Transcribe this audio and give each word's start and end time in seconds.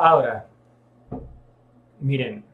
Ahora, 0.00 0.46
miren, 2.00 2.44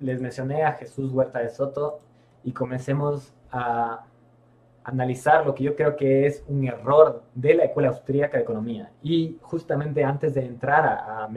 les, 0.00 0.20
mencioné 0.20 0.62
a 0.62 0.72
Jesús 0.74 1.12
Huerta 1.12 1.40
de 1.40 1.48
Soto 1.50 2.00
y 2.44 2.52
comencemos 2.52 3.34
a 3.50 4.06
analizar 4.84 5.46
lo 5.46 5.54
que 5.54 5.64
yo 5.64 5.74
creo 5.74 5.96
que 5.96 6.26
es 6.26 6.44
un 6.46 6.66
error 6.66 7.22
de 7.34 7.54
la 7.54 7.64
Escuela 7.64 7.88
Austríaca 7.88 8.36
de 8.36 8.42
Economía. 8.42 8.92
Y 9.02 9.38
justamente 9.40 10.04
antes 10.04 10.34
de 10.34 10.44
entrar 10.44 10.84
a, 10.84 11.28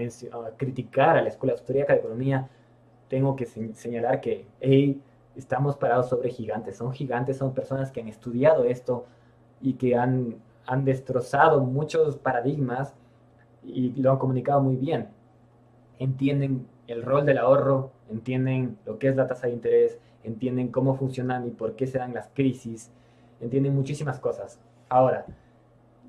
criticar 0.57 1.17
a 1.17 1.21
la 1.21 1.30
Escuela 1.30 1.54
Austríaca 1.54 1.94
de 1.94 1.99
Economía, 1.99 2.49
tengo 3.07 3.38
que 3.38 3.45
señalar 3.45 4.20
que 4.20 4.45
estamos 5.35 5.77
parados 5.77 6.09
sobre 6.09 6.30
gigantes. 6.30 6.76
Son 6.76 6.91
gigantes, 6.91 7.38
son 7.38 7.54
personas 7.54 7.90
que 7.90 8.02
han 8.02 8.09
estudiado 8.09 8.66
esto 8.66 9.05
y 9.62 9.73
que 9.73 9.95
han, 9.95 10.35
han 10.66 10.84
destrozado 10.84 11.62
muchos 11.62 12.18
paradigmas 12.18 12.93
y 13.63 13.91
lo 14.02 14.12
han 14.12 14.18
comunicado 14.18 14.62
muy 14.62 14.76
bien. 14.76 15.07
Entienden 15.99 16.68
el 16.88 17.02
rol 17.02 17.26
del 17.26 17.38
ahorro, 17.38 17.91
entienden 18.09 18.77
lo 18.85 18.99
que 18.99 19.07
es 19.07 19.16
la 19.16 19.27
tasa 19.27 19.48
de 19.48 19.54
interés, 19.54 19.98
entienden 20.23 20.68
cómo 20.68 20.95
funcionan 20.95 21.48
y 21.48 21.52
por 21.52 21.76
qué 21.76 21.88
se 21.88 21.98
dan 21.98 22.13
las 22.13 22.29
crisis, 22.34 22.91
entienden 23.40 23.76
muchísimas 23.76 24.20
cosas. 24.20 24.59
Ahora, 24.90 25.26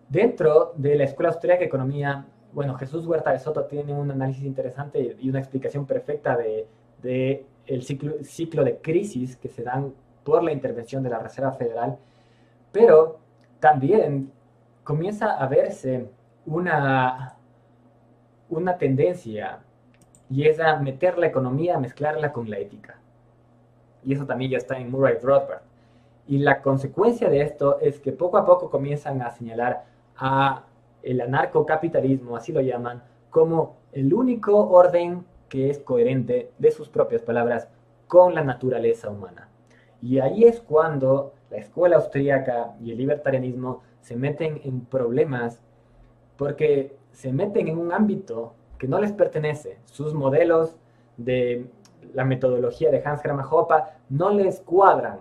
dentro 0.08 0.72
de 0.76 0.96
la 0.96 1.04
Escuela 1.04 1.30
Austríaca 1.30 1.60
de 1.60 1.66
Economía, 1.66 2.26
bueno, 2.52 2.74
Jesús 2.74 3.06
Huerta 3.06 3.32
de 3.32 3.38
Soto 3.38 3.64
tiene 3.64 3.92
un 3.92 4.10
análisis 4.10 4.44
interesante 4.44 5.16
y 5.18 5.28
una 5.28 5.38
explicación 5.38 5.86
perfecta 5.86 6.36
de, 6.36 7.44
el 7.66 7.82
ciclo, 7.82 8.14
ciclo 8.22 8.64
de 8.64 8.78
crisis 8.78 9.36
que 9.36 9.48
se 9.48 9.62
dan 9.62 9.92
por 10.24 10.42
la 10.42 10.52
intervención 10.52 11.02
de 11.02 11.10
la 11.10 11.18
Reserva 11.18 11.52
Federal, 11.52 11.98
pero 12.72 13.18
también 13.60 14.32
comienza 14.84 15.32
a 15.32 15.46
verse 15.46 16.08
una, 16.46 17.36
una 18.48 18.78
tendencia 18.78 19.60
y 20.30 20.46
es 20.46 20.60
a 20.60 20.76
meter 20.76 21.18
la 21.18 21.26
economía, 21.26 21.76
a 21.76 21.80
mezclarla 21.80 22.32
con 22.32 22.48
la 22.48 22.58
ética. 22.58 22.98
Y 24.04 24.14
eso 24.14 24.26
también 24.26 24.52
ya 24.52 24.58
está 24.58 24.78
en 24.78 24.90
Murray 24.90 25.16
Rothbard. 25.22 25.67
Y 26.28 26.38
la 26.38 26.62
consecuencia 26.62 27.28
de 27.28 27.40
esto 27.40 27.80
es 27.80 27.98
que 27.98 28.12
poco 28.12 28.36
a 28.36 28.46
poco 28.46 28.70
comienzan 28.70 29.22
a 29.22 29.30
señalar 29.30 29.86
a 30.16 30.64
el 31.02 31.20
anarcocapitalismo, 31.20 32.36
así 32.36 32.52
lo 32.52 32.60
llaman, 32.60 33.02
como 33.30 33.76
el 33.92 34.12
único 34.12 34.68
orden 34.68 35.24
que 35.48 35.70
es 35.70 35.78
coherente, 35.78 36.52
de 36.58 36.70
sus 36.70 36.88
propias 36.88 37.22
palabras, 37.22 37.68
con 38.06 38.34
la 38.34 38.44
naturaleza 38.44 39.08
humana. 39.08 39.48
Y 40.02 40.18
ahí 40.18 40.44
es 40.44 40.60
cuando 40.60 41.32
la 41.50 41.56
escuela 41.56 41.96
austríaca 41.96 42.74
y 42.80 42.92
el 42.92 42.98
libertarianismo 42.98 43.82
se 44.00 44.14
meten 44.14 44.60
en 44.64 44.82
problemas 44.82 45.62
porque 46.36 46.96
se 47.12 47.32
meten 47.32 47.68
en 47.68 47.78
un 47.78 47.92
ámbito 47.92 48.52
que 48.78 48.86
no 48.86 49.00
les 49.00 49.12
pertenece. 49.12 49.78
Sus 49.86 50.14
modelos 50.14 50.76
de 51.16 51.66
la 52.14 52.24
metodología 52.24 52.90
de 52.90 53.02
Hans 53.04 53.22
Gramajopa 53.22 53.94
no 54.08 54.30
les 54.30 54.60
cuadran. 54.60 55.18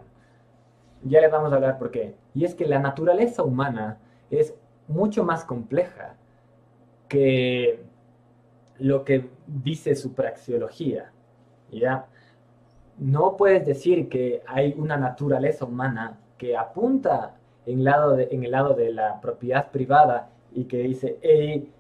Ya 1.04 1.22
les 1.22 1.32
vamos 1.32 1.52
a 1.52 1.56
hablar 1.56 1.78
por 1.78 1.92
qué. 1.92 2.16
Y 2.34 2.46
es 2.46 2.56
que 2.56 2.66
la 2.66 2.80
naturaleza 2.80 3.44
humana 3.44 3.98
es 4.30 4.54
mucho 4.88 5.24
más 5.24 5.44
compleja 5.44 6.16
que 7.08 7.80
lo 8.80 9.04
que 9.04 9.30
dice 9.48 9.96
su 9.96 10.14
praxeología. 10.14 11.12
¿ya? 11.72 12.06
No 12.98 13.38
puedes 13.38 13.66
decir 13.66 14.10
que 14.10 14.42
hay 14.48 14.74
una 14.78 14.98
naturaleza 14.98 15.66
humana 15.66 16.20
que 16.38 16.56
apunta 16.56 17.36
en, 17.66 17.84
lado 17.84 18.18
en 18.20 18.44
el 18.44 18.52
lado 18.52 18.74
de 18.74 18.92
la 18.92 19.20
propiedad 19.20 19.72
privada 19.72 20.30
y 20.54 20.66
que 20.66 20.78
dice, 20.78 21.18
hey, 21.22 21.72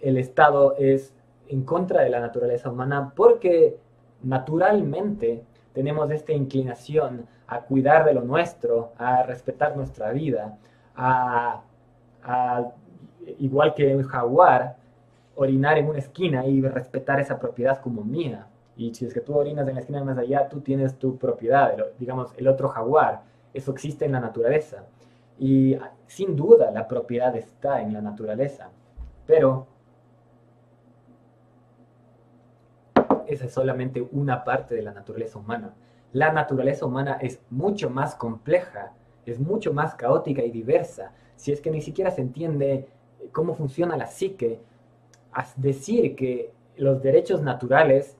el 0.00 0.18
Estado 0.18 0.76
es 0.76 1.14
en 1.48 1.62
contra 1.62 2.02
de 2.02 2.10
la 2.10 2.20
naturaleza 2.20 2.70
humana 2.70 3.12
porque 3.14 3.78
naturalmente 4.22 5.42
tenemos 5.72 6.10
esta 6.10 6.32
inclinación 6.32 7.26
a 7.48 7.62
cuidar 7.62 8.04
de 8.04 8.12
lo 8.12 8.22
nuestro, 8.22 8.92
a 8.98 9.22
respetar 9.22 9.74
nuestra 9.76 10.12
vida, 10.12 10.58
a, 10.94 11.62
igual 13.38 13.74
que 13.74 13.96
un 13.96 14.02
jaguar, 14.02 14.76
orinar 15.34 15.78
en 15.78 15.88
una 15.88 15.98
esquina 15.98 16.44
y 16.46 16.60
respetar 16.60 17.20
esa 17.20 17.38
propiedad 17.38 17.80
como 17.80 18.04
mía. 18.04 18.46
Y 18.76 18.94
si 18.94 19.06
es 19.06 19.14
que 19.14 19.20
tú 19.20 19.34
orinas 19.34 19.66
en 19.66 19.74
la 19.74 19.80
esquina 19.80 20.04
más 20.04 20.18
allá, 20.18 20.48
tú 20.48 20.60
tienes 20.60 20.98
tu 20.98 21.16
propiedad, 21.16 21.74
digamos, 21.98 22.32
el 22.36 22.48
otro 22.48 22.68
jaguar. 22.68 23.22
Eso 23.54 23.72
existe 23.72 24.04
en 24.04 24.12
la 24.12 24.20
naturaleza. 24.20 24.84
Y 25.38 25.76
sin 26.06 26.36
duda 26.36 26.70
la 26.70 26.86
propiedad 26.86 27.34
está 27.34 27.80
en 27.80 27.92
la 27.92 28.02
naturaleza. 28.02 28.68
Pero 29.26 29.66
esa 33.26 33.44
es 33.46 33.52
solamente 33.52 34.06
una 34.12 34.44
parte 34.44 34.74
de 34.74 34.82
la 34.82 34.92
naturaleza 34.92 35.38
humana. 35.38 35.72
La 36.12 36.32
naturaleza 36.32 36.86
humana 36.86 37.18
es 37.20 37.40
mucho 37.50 37.90
más 37.90 38.14
compleja, 38.14 38.92
es 39.26 39.38
mucho 39.38 39.72
más 39.72 39.94
caótica 39.94 40.42
y 40.42 40.50
diversa. 40.50 41.12
Si 41.36 41.52
es 41.52 41.60
que 41.60 41.70
ni 41.70 41.80
siquiera 41.80 42.10
se 42.10 42.22
entiende 42.22 42.88
cómo 43.32 43.54
funciona 43.54 43.96
la 43.96 44.06
psique, 44.06 44.60
decir 45.56 46.16
que 46.16 46.52
los 46.76 47.02
derechos 47.02 47.42
naturales 47.42 48.16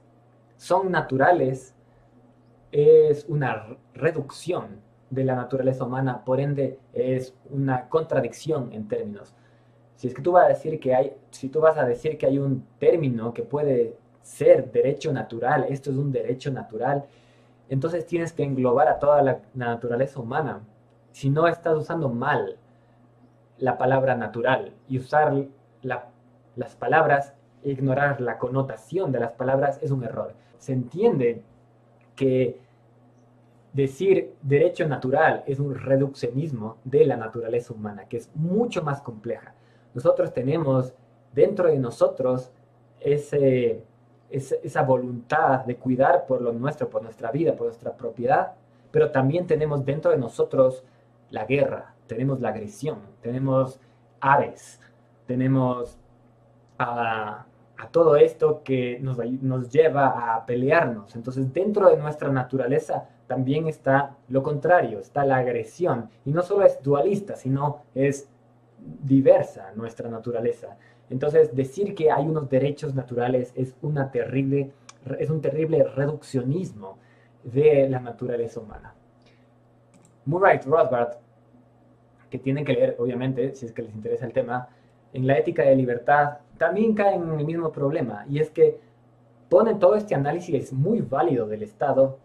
son 0.57 0.91
naturales 0.91 1.75
es 2.71 3.25
una 3.29 3.79
reducción 3.95 4.81
de 5.11 5.25
la 5.25 5.35
naturaleza 5.37 5.85
humana, 5.85 6.25
por 6.25 6.39
ende 6.39 6.79
es 6.93 7.35
una 7.51 7.89
contradicción 7.89 8.73
en 8.73 8.89
términos. 8.89 9.35
Si 9.95 10.07
es 10.07 10.15
que 10.15 10.23
tú 10.23 10.33
vas 10.33 10.45
a 10.45 10.49
decir 10.49 10.79
que 10.79 10.95
hay, 10.95 11.17
si 11.31 11.49
tú 11.49 11.61
vas 11.61 11.79
a 11.79 11.85
decir 11.85 12.19
que 12.19 12.27
hay 12.27 12.39
un 12.39 12.65
término 12.79 13.33
que 13.33 13.43
puede 13.43 13.97
ser 14.23 14.71
derecho 14.71 15.13
natural, 15.13 15.67
esto 15.69 15.91
es 15.91 15.97
un 15.97 16.13
derecho 16.13 16.51
natural, 16.51 17.05
entonces 17.69 18.07
tienes 18.07 18.33
que 18.33 18.45
englobar 18.45 18.89
a 18.89 18.99
toda 18.99 19.23
la, 19.23 19.41
naturaleza 19.55 20.21
humana. 20.21 20.61
Si 21.13 21.31
no 21.31 21.47
estás 21.47 21.77
usando 21.77 22.09
mal 22.09 22.57
la 23.59 23.77
palabra 23.77 24.15
natural 24.15 24.73
y 24.89 24.99
usar 24.99 25.35
las 25.83 26.77
palabras, 26.77 27.35
ignorar 27.63 28.21
la 28.21 28.39
connotación 28.39 29.13
de 29.13 29.21
las 29.21 29.33
palabras 29.33 29.79
es 29.83 29.91
un 29.91 30.05
error. 30.05 30.35
Se 30.59 30.73
entiende 30.73 31.43
que 32.15 32.61
decir 33.73 34.35
derecho 34.43 34.89
natural 34.89 35.45
es 35.47 35.61
un 35.61 35.75
reduccionismo 35.75 36.79
de 36.85 37.05
la 37.05 37.17
naturaleza 37.17 37.75
humana, 37.75 38.07
que 38.09 38.17
es 38.17 38.31
mucho 38.35 38.83
más 38.83 39.03
compleja. 39.03 39.55
Nosotros 39.95 40.33
tenemos 40.33 40.95
dentro 41.35 41.69
de 41.69 41.79
nosotros 41.79 42.51
ese, 43.01 43.83
esa 44.31 44.83
voluntad 44.83 45.65
de 45.65 45.77
cuidar 45.77 46.27
por 46.27 46.41
lo 46.43 46.53
nuestro, 46.53 46.89
por 46.89 47.03
nuestra 47.03 47.31
vida, 47.31 47.55
por 47.55 47.67
nuestra 47.67 47.97
propiedad, 47.97 48.53
pero 48.91 49.11
también 49.11 49.47
tenemos 49.47 49.85
dentro 49.85 50.11
de 50.11 50.19
nosotros 50.19 50.85
la 51.31 51.45
guerra, 51.45 51.95
tenemos 52.07 52.41
la 52.41 52.51
agresión, 52.51 52.99
tenemos 53.21 53.81
aves, 54.21 54.81
tenemos 55.27 55.99
a, 56.79 57.45
todo 57.91 58.17
esto 58.17 58.63
que 58.65 58.99
nos, 59.01 59.19
nos 59.41 59.71
lleva 59.71 60.35
a 60.35 60.45
pelearnos. 60.45 61.15
Entonces, 61.17 61.53
dentro 61.53 61.89
de 61.89 61.97
nuestra 61.97 62.29
naturaleza 62.29 63.09
también 63.27 63.69
está 63.69 64.17
lo 64.29 64.43
contrario, 64.43 64.99
está 64.99 65.25
la 65.25 65.37
agresión. 65.37 66.11
Y 66.25 66.33
no 66.33 66.43
solo 66.43 66.65
es 66.67 66.83
dualista, 66.83 67.37
sino 67.37 67.83
es 67.95 68.29
diversa 68.79 69.73
nuestra 69.75 70.09
naturaleza. 70.09 70.77
Entonces, 71.11 71.55
decir 71.55 71.95
que 71.95 72.11
hay 72.11 72.27
unos 72.27 72.49
derechos 72.49 72.95
naturales 72.95 73.53
es, 73.57 73.75
una 73.83 74.11
terrible, 74.11 74.73
es 75.19 75.31
un 75.31 75.41
terrible 75.41 75.85
reduccionismo 75.85 76.99
de 77.45 77.89
la 77.89 78.01
naturaleza 78.01 78.61
humana. 78.61 78.95
Murray 80.27 80.59
Rothbard, 80.59 81.17
que 82.29 82.39
tienen 82.39 82.65
que 82.65 82.75
leer, 82.75 82.97
obviamente, 82.99 83.55
si 83.55 83.67
es 83.67 83.73
que 83.73 83.83
les 83.83 83.95
interesa 83.95 84.27
el 84.27 84.33
tema, 84.33 84.69
en 85.15 85.27
la 85.27 85.39
ética 85.39 85.63
de 85.63 85.75
libertad, 85.75 86.39
también 86.59 86.95
caen 86.95 87.23
en 87.23 87.41
el 87.41 87.47
mismo 87.47 87.73
problema, 87.73 88.27
y 88.29 88.41
es 88.41 88.51
que 88.51 88.79
ponen 89.49 89.79
todo 89.79 89.95
este 89.95 90.15
análisis 90.15 90.73
muy 90.73 91.01
válido 91.01 91.47
del 91.47 91.63
Estado 91.63 92.19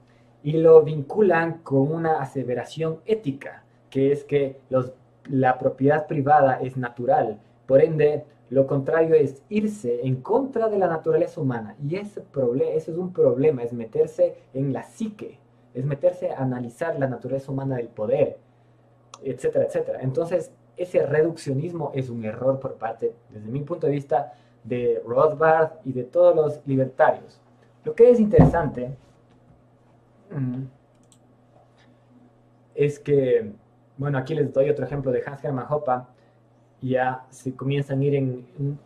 y 0.44 0.54
lo 0.54 0.82
vinculan 0.84 1.60
con 1.60 1.90
una 1.90 2.22
aseveración 2.22 3.00
ética, 3.06 3.64
que 3.90 4.12
es 4.12 4.26
que 4.26 4.60
los, 4.70 4.92
la 5.30 5.58
propiedad 5.58 6.06
privada 6.08 6.60
es 6.62 6.76
natural, 6.76 7.40
por 7.66 7.82
ende 7.82 8.26
lo 8.54 8.68
contrario 8.68 9.16
es 9.16 9.42
irse 9.50 10.06
en 10.06 10.22
contra 10.22 10.70
de 10.70 10.78
la 10.78 10.88
naturaleza 10.88 11.42
humana. 11.42 11.76
Y 11.84 11.96
ese, 11.96 12.24
es 12.76 12.88
un 12.90 13.12
problema, 13.12 13.64
es 13.64 13.74
meterse 13.74 14.36
en 14.54 14.72
la 14.72 14.84
psique, 14.84 15.40
es 15.74 15.84
meterse 15.84 16.30
a 16.30 16.44
analizar 16.44 17.00
la 17.00 17.08
naturaleza 17.08 17.52
humana 17.52 17.78
del 17.78 17.88
poder, 17.88 18.38
etcétera, 19.24 19.66
etcétera. 19.66 20.02
Entonces, 20.02 20.52
ese 20.78 21.04
reduccionismo 21.04 21.92
es 21.96 22.12
un 22.12 22.24
error 22.26 22.60
por 22.60 22.76
parte, 22.76 23.16
desde 23.32 23.50
mi 23.50 23.62
punto 23.62 23.88
de 23.88 23.94
vista, 23.94 24.34
de 24.64 25.02
Rothbard 25.04 25.72
y 25.84 25.92
de 25.92 26.04
todos 26.04 26.36
los 26.36 26.62
libertarios. 26.68 27.42
Lo 27.84 27.96
que 27.96 28.12
es 28.12 28.20
interesante 28.20 28.96
mm, 30.30 30.62
es 32.76 33.00
que, 33.00 33.52
bueno, 33.98 34.20
aquí 34.20 34.36
les 34.36 34.54
doy 34.54 34.70
otro 34.70 34.86
ejemplo 34.86 35.12
de 35.12 35.24
Hans 35.26 35.44
Hermann 35.44 35.66
Hoppe, 35.68 36.04
ya 36.84 37.26
se 37.30 37.56
comienzan 37.56 38.02
a 38.02 38.04
ir 38.04 38.16
en, 38.16 38.80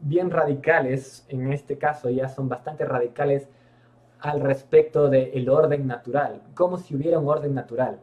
bien 0.00 0.30
radicales, 0.30 1.26
en 1.28 1.52
este 1.52 1.76
caso 1.76 2.08
ya 2.08 2.28
son 2.28 2.48
bastante 2.48 2.84
radicales 2.84 3.48
al 4.20 4.40
respecto 4.40 5.08
del 5.08 5.48
orden 5.48 5.86
natural, 5.86 6.42
como 6.54 6.78
si 6.78 6.94
hubiera 6.94 7.18
un 7.18 7.28
orden 7.28 7.54
natural. 7.54 7.98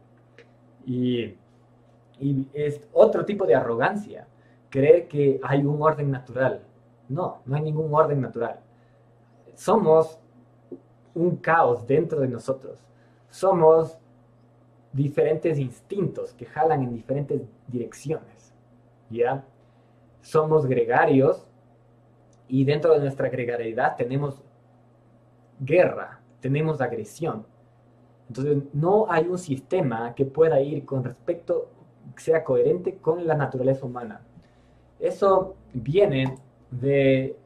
Y, 0.85 1.35
y 2.19 2.47
es 2.53 2.81
otro 2.91 3.23
tipo 3.25 3.45
de 3.45 3.55
arrogancia, 3.55 4.27
creer 4.69 5.07
que 5.07 5.39
hay 5.43 5.63
un 5.63 5.81
orden 5.81 6.11
natural. 6.11 6.61
No, 7.07 7.41
no 7.45 7.55
hay 7.55 7.61
ningún 7.61 7.93
orden 7.93 8.21
natural. 8.21 8.59
Somos 9.55 10.19
un 11.13 11.37
caos 11.37 11.85
dentro 11.87 12.19
de 12.19 12.27
nosotros. 12.27 12.79
Somos 13.29 13.97
diferentes 14.91 15.57
instintos 15.59 16.33
que 16.33 16.45
jalan 16.45 16.83
en 16.83 16.93
diferentes 16.93 17.41
direcciones. 17.67 18.36
¿Ya? 19.09 19.43
Somos 20.21 20.65
gregarios 20.65 21.47
y 22.47 22.65
dentro 22.65 22.93
de 22.93 22.99
nuestra 22.99 23.29
gregariedad 23.29 23.95
tenemos 23.95 24.41
guerra, 25.59 26.19
tenemos 26.39 26.81
agresión. 26.81 27.45
Entonces, 28.27 28.63
no 28.73 29.05
hay 29.09 29.27
un 29.27 29.37
sistema 29.37 30.13
que 30.13 30.25
pueda 30.25 30.59
ir 30.59 30.85
con 30.85 31.03
respecto, 31.03 31.69
sea 32.17 32.43
coherente 32.43 32.97
con 32.97 33.25
la 33.25 33.35
naturaleza 33.35 33.85
humana. 33.85 34.21
Eso 34.99 35.55
viene 35.73 36.37
de 36.71 37.37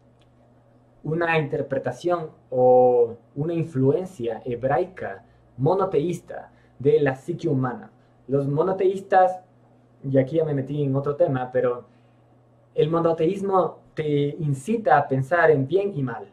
una 1.04 1.38
interpretación 1.40 2.30
o 2.50 3.16
una 3.36 3.54
influencia 3.54 4.42
hebraica 4.46 5.24
monoteísta 5.58 6.52
de 6.80 7.00
la 7.00 7.16
psique 7.16 7.48
humana. 7.48 7.92
Los 8.28 8.48
monoteístas, 8.48 9.42
y 10.04 10.18
aquí 10.18 10.38
ya 10.38 10.46
me 10.46 10.54
metí 10.54 10.84
en 10.84 10.96
otro 10.96 11.16
tema, 11.16 11.52
pero 11.52 11.86
el 12.76 12.90
monoteísmo 12.90 13.80
te 13.94 14.36
incita 14.40 14.98
a 14.98 15.08
pensar 15.08 15.52
en 15.52 15.68
bien 15.68 15.94
y 15.96 16.02
mal. 16.02 16.26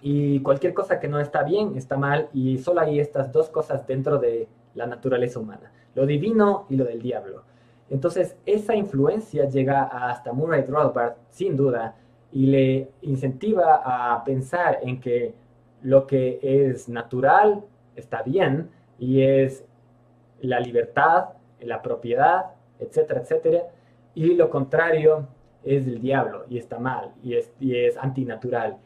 Y 0.00 0.40
cualquier 0.40 0.74
cosa 0.74 1.00
que 1.00 1.08
no 1.08 1.18
está 1.18 1.42
bien 1.42 1.76
está 1.76 1.96
mal 1.96 2.28
y 2.32 2.58
solo 2.58 2.80
hay 2.80 3.00
estas 3.00 3.32
dos 3.32 3.48
cosas 3.50 3.86
dentro 3.86 4.18
de 4.18 4.48
la 4.74 4.86
naturaleza 4.86 5.40
humana, 5.40 5.72
lo 5.94 6.06
divino 6.06 6.66
y 6.68 6.76
lo 6.76 6.84
del 6.84 7.02
diablo. 7.02 7.42
Entonces, 7.90 8.36
esa 8.44 8.76
influencia 8.76 9.48
llega 9.48 9.84
hasta 9.84 10.32
Murray 10.32 10.62
Rothbard, 10.62 11.14
sin 11.30 11.56
duda, 11.56 11.96
y 12.30 12.46
le 12.46 12.90
incentiva 13.02 13.82
a 13.84 14.22
pensar 14.22 14.78
en 14.82 15.00
que 15.00 15.34
lo 15.82 16.06
que 16.06 16.38
es 16.42 16.88
natural 16.88 17.64
está 17.96 18.22
bien 18.22 18.68
y 18.98 19.22
es 19.22 19.64
la 20.40 20.60
libertad, 20.60 21.30
la 21.60 21.80
propiedad, 21.80 22.52
etcétera, 22.78 23.20
etcétera, 23.20 23.62
y 24.14 24.34
lo 24.34 24.50
contrario 24.50 25.26
es 25.64 25.86
el 25.86 26.00
diablo 26.00 26.44
y 26.48 26.58
está 26.58 26.78
mal 26.78 27.12
y 27.22 27.34
es, 27.34 27.52
y 27.60 27.76
es 27.76 27.96
antinatural. 27.96 28.76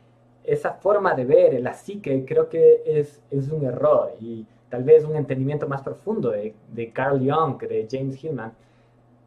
Esa 0.44 0.72
forma 0.72 1.14
de 1.14 1.24
ver 1.24 1.60
la 1.60 1.72
psique 1.72 2.24
creo 2.26 2.48
que 2.48 2.82
es, 2.84 3.20
es 3.30 3.48
un 3.48 3.64
error 3.64 4.12
y 4.20 4.46
tal 4.68 4.82
vez 4.84 5.04
un 5.04 5.16
entendimiento 5.16 5.68
más 5.68 5.82
profundo 5.82 6.30
de, 6.30 6.54
de 6.72 6.92
Carl 6.92 7.18
Jung, 7.18 7.60
de 7.60 7.86
James 7.90 8.22
Hillman, 8.22 8.52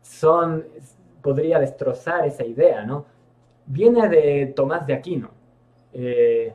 son, 0.01 0.65
podría 1.21 1.59
destrozar 1.59 2.25
esa 2.25 2.43
idea, 2.43 2.83
¿no? 2.83 3.05
Viene 3.65 4.09
de 4.09 4.53
Tomás 4.55 4.85
de 4.85 4.93
Aquino, 4.93 5.29
eh, 5.93 6.53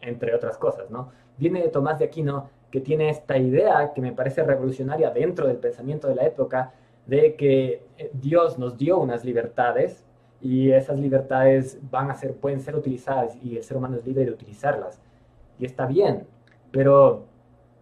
entre 0.00 0.34
otras 0.34 0.58
cosas, 0.58 0.90
¿no? 0.90 1.10
Viene 1.38 1.62
de 1.62 1.68
Tomás 1.68 1.98
de 1.98 2.04
Aquino 2.04 2.50
que 2.70 2.80
tiene 2.80 3.10
esta 3.10 3.36
idea 3.36 3.92
que 3.94 4.00
me 4.00 4.12
parece 4.12 4.42
revolucionaria 4.42 5.10
dentro 5.10 5.46
del 5.46 5.58
pensamiento 5.58 6.08
de 6.08 6.14
la 6.14 6.24
época, 6.24 6.72
de 7.06 7.34
que 7.36 7.82
eh, 7.98 8.10
Dios 8.12 8.58
nos 8.58 8.76
dio 8.78 8.98
unas 8.98 9.24
libertades 9.24 10.04
y 10.40 10.70
esas 10.70 10.98
libertades 10.98 11.78
van 11.90 12.10
a 12.10 12.14
ser, 12.14 12.34
pueden 12.34 12.60
ser 12.60 12.74
utilizadas 12.76 13.36
y 13.42 13.56
el 13.56 13.62
ser 13.62 13.76
humano 13.76 13.96
es 13.96 14.06
libre 14.06 14.24
de 14.24 14.32
utilizarlas. 14.32 15.00
Y 15.58 15.64
está 15.64 15.86
bien, 15.86 16.26
pero 16.70 17.24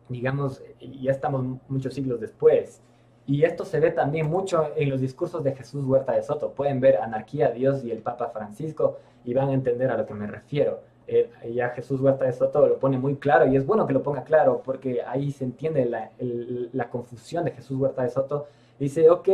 digamos, 0.09 0.63
ya 0.81 1.13
estamos 1.13 1.45
muchos 1.69 1.95
siglos 1.95 2.21
después. 2.21 2.83
Y 3.27 3.45
esto 3.45 3.65
se 3.65 3.79
ve 3.81 3.93
también 3.93 4.29
mucho 4.29 4.73
en 4.77 4.91
los 4.91 5.01
discursos 5.01 5.45
de 5.45 5.55
Jesús 5.55 5.85
Huerta 5.85 6.13
de 6.13 6.23
Soto. 6.23 6.51
Pueden 6.53 6.81
ver 6.81 6.97
Anarquía, 6.97 7.51
Dios 7.51 7.85
y 7.85 7.91
el 7.91 7.99
Papa 7.99 8.29
Francisco 8.29 8.99
y 9.25 9.35
van 9.35 9.51
a 9.51 9.53
entender 9.53 9.91
a 9.91 9.97
lo 9.97 10.05
que 10.05 10.15
me 10.15 10.27
refiero. 10.27 10.81
Eh, 11.07 11.31
ya 11.55 11.71
Jesús 11.71 12.01
Huerta 12.01 12.25
de 12.25 12.33
Soto 12.33 12.67
lo 12.67 12.79
pone 12.79 12.99
muy 12.99 13.17
claro 13.17 13.47
y 13.47 13.57
es 13.57 13.65
bueno 13.67 13.87
que 13.87 13.93
lo 13.93 14.03
ponga 14.03 14.25
claro 14.25 14.63
porque 14.65 15.03
ahí 15.03 15.31
se 15.31 15.45
entiende 15.45 15.85
la, 15.85 16.11
la 16.19 16.89
confusión 16.89 17.45
de 17.45 17.53
Jesús 17.53 17.79
Huerta 17.79 18.03
de 18.03 18.11
Soto. 18.11 18.49
Dice, 18.81 19.11
ok, 19.11 19.29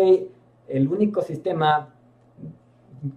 el 0.68 0.88
único 0.88 1.22
sistema 1.22 1.94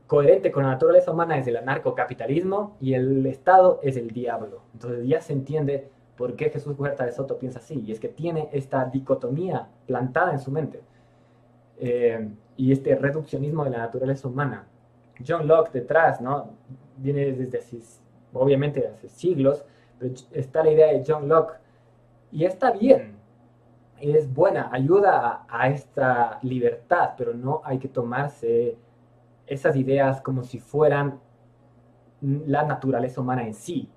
coherente 0.05 0.51
con 0.51 0.63
la 0.63 0.69
naturaleza 0.69 1.11
humana 1.11 1.37
es 1.39 1.47
el 1.47 1.57
anarcocapitalismo 1.57 2.77
y 2.79 2.93
el 2.93 3.25
Estado 3.25 3.79
es 3.81 3.97
el 3.97 4.11
diablo. 4.11 4.61
Entonces 4.73 5.07
ya 5.07 5.21
se 5.21 5.33
entiende 5.33 5.89
por 6.15 6.35
qué 6.35 6.49
Jesús 6.49 6.77
Huerta 6.77 7.05
de 7.05 7.13
Soto 7.13 7.39
piensa 7.39 7.59
así, 7.59 7.83
y 7.85 7.91
es 7.91 7.99
que 7.99 8.09
tiene 8.09 8.49
esta 8.51 8.85
dicotomía 8.85 9.69
plantada 9.87 10.31
en 10.33 10.39
su 10.39 10.51
mente 10.51 10.81
eh, 11.79 12.29
y 12.57 12.71
este 12.73 12.95
reduccionismo 12.95 13.63
de 13.63 13.71
la 13.71 13.79
naturaleza 13.79 14.27
humana. 14.27 14.67
John 15.25 15.47
Locke 15.47 15.71
detrás, 15.71 16.21
¿no? 16.21 16.51
Viene 16.97 17.31
desde, 17.31 17.79
obviamente, 18.33 18.85
hace 18.85 19.09
siglos, 19.09 19.65
pero 19.97 20.13
está 20.31 20.63
la 20.63 20.71
idea 20.71 20.87
de 20.87 21.03
John 21.07 21.27
Locke, 21.27 21.55
y 22.31 22.43
está 22.43 22.71
bien, 22.71 23.15
es 24.01 24.33
buena, 24.33 24.69
ayuda 24.71 25.45
a, 25.47 25.63
a 25.63 25.69
esta 25.69 26.39
libertad, 26.41 27.11
pero 27.17 27.33
no 27.33 27.61
hay 27.63 27.79
que 27.79 27.87
tomarse 27.87 28.77
esas 29.47 29.75
ideas 29.75 30.21
como 30.21 30.43
si 30.43 30.59
fueran 30.59 31.19
la 32.21 32.63
naturaleza 32.63 33.21
humana 33.21 33.45
en 33.45 33.53
sí. 33.53 33.89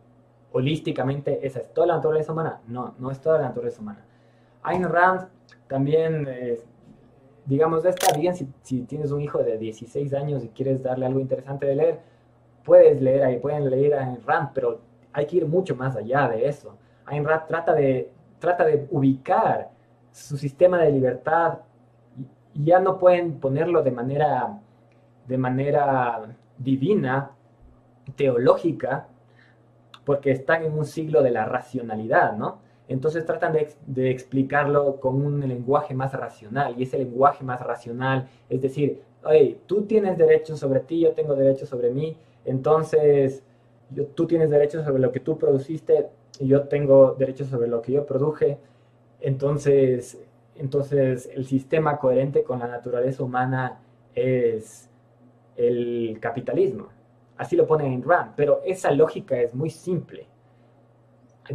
Holísticamente, 0.53 1.47
¿esa 1.47 1.61
es 1.61 1.73
toda 1.73 1.87
la 1.87 1.97
naturaleza 1.97 2.33
humana? 2.33 2.61
No, 2.67 2.95
no 2.99 3.11
es 3.11 3.21
toda 3.21 3.39
la 3.39 3.49
naturaleza 3.49 3.81
humana. 3.81 4.05
Ayn 4.63 4.85
Rand 4.85 5.29
también, 5.67 6.27
eh, 6.29 6.61
digamos, 7.47 7.85
está 7.85 8.17
bien 8.17 8.35
si, 8.37 8.49
si, 8.63 8.83
tienes 8.83 9.11
un 9.11 9.21
hijo 9.21 9.43
de 9.43 9.59
16 9.59 10.13
años 10.15 10.45
y 10.45 10.49
quieres 10.49 10.83
darle 10.83 11.07
algo 11.07 11.21
interesante 11.21 11.67
de 11.67 11.75
leer, 11.75 12.01
puedes 12.65 13.01
leer 13.01 13.25
ahí, 13.25 13.39
pueden 13.39 13.69
leer 13.71 13.95
a 13.95 14.07
Ayn 14.07 14.23
Rand, 14.25 14.51
pero 14.55 14.81
hay 15.13 15.27
que 15.27 15.39
ir 15.39 15.47
mucho 15.47 15.75
más 15.75 15.97
allá 15.97 16.29
de 16.29 16.47
eso. 16.47 16.77
Ayn 17.07 17.25
Rand 17.25 17.47
trata 17.47 17.75
de, 17.75 18.11
trata 18.39 18.65
de 18.65 18.87
ubicar 18.91 19.71
su 20.13 20.37
sistema 20.37 20.79
de 20.79 20.93
libertad 20.93 21.59
ya 22.55 22.79
no 22.81 22.99
pueden 22.99 23.41
ponerlo 23.41 23.83
de 23.83 23.91
manera 23.91 24.61
de 25.27 25.39
manera 25.39 26.37
divina, 26.59 27.31
teológica, 28.17 29.09
porque 30.05 30.33
están 30.33 30.65
en 30.65 30.77
un 30.77 30.85
siglo 30.85 31.23
de 31.23 31.31
la 31.31 31.45
racionalidad, 31.45 32.37
¿no? 32.37 32.59
Entonces 32.89 33.25
tratan 33.25 33.53
de, 33.87 34.11
explicarlo 34.11 34.97
con 35.01 35.25
un 35.25 35.41
lenguaje 35.49 35.95
más 35.95 36.13
racional, 36.13 36.75
y 36.77 36.83
ese 36.83 36.99
lenguaje 36.99 37.45
más 37.45 37.61
racional 37.61 38.29
es 38.49 38.61
decir, 38.61 39.01
oye, 39.25 39.59
tú 39.67 39.83
tienes 39.83 40.19
derechos 40.19 40.59
sobre 40.59 40.81
ti, 40.81 41.01
yo 41.01 41.13
tengo 41.13 41.35
derechos 41.35 41.69
sobre 41.69 41.91
mí, 41.91 42.17
entonces 42.45 43.43
tú 44.15 44.27
tienes 44.27 44.51
derechos 44.51 44.85
sobre 44.85 45.01
lo 45.01 45.13
que 45.13 45.21
tú 45.21 45.39
produciste 45.39 46.09
y 46.41 46.49
yo 46.49 46.65
tengo 46.65 47.15
derechos 47.15 47.49
sobre 47.49 47.69
lo 47.69 47.81
que 47.81 47.93
yo 47.93 48.05
produje, 48.05 48.59
entonces, 49.23 50.21
entonces 50.57 51.31
el 51.35 51.47
sistema 51.47 51.99
coherente 51.99 52.43
con 52.43 52.59
la 52.59 52.69
naturaleza 52.69 53.23
humana 53.23 53.81
es 54.15 54.91
el 55.57 56.19
capitalismo. 56.21 56.89
Así 57.37 57.57
lo 57.57 57.67
pone 57.67 57.87
en 57.87 58.03
Rand, 58.03 58.33
pero 58.37 58.61
esa 58.65 58.91
lógica 58.91 59.37
es 59.41 59.55
muy 59.55 59.71
simple. 59.71 60.27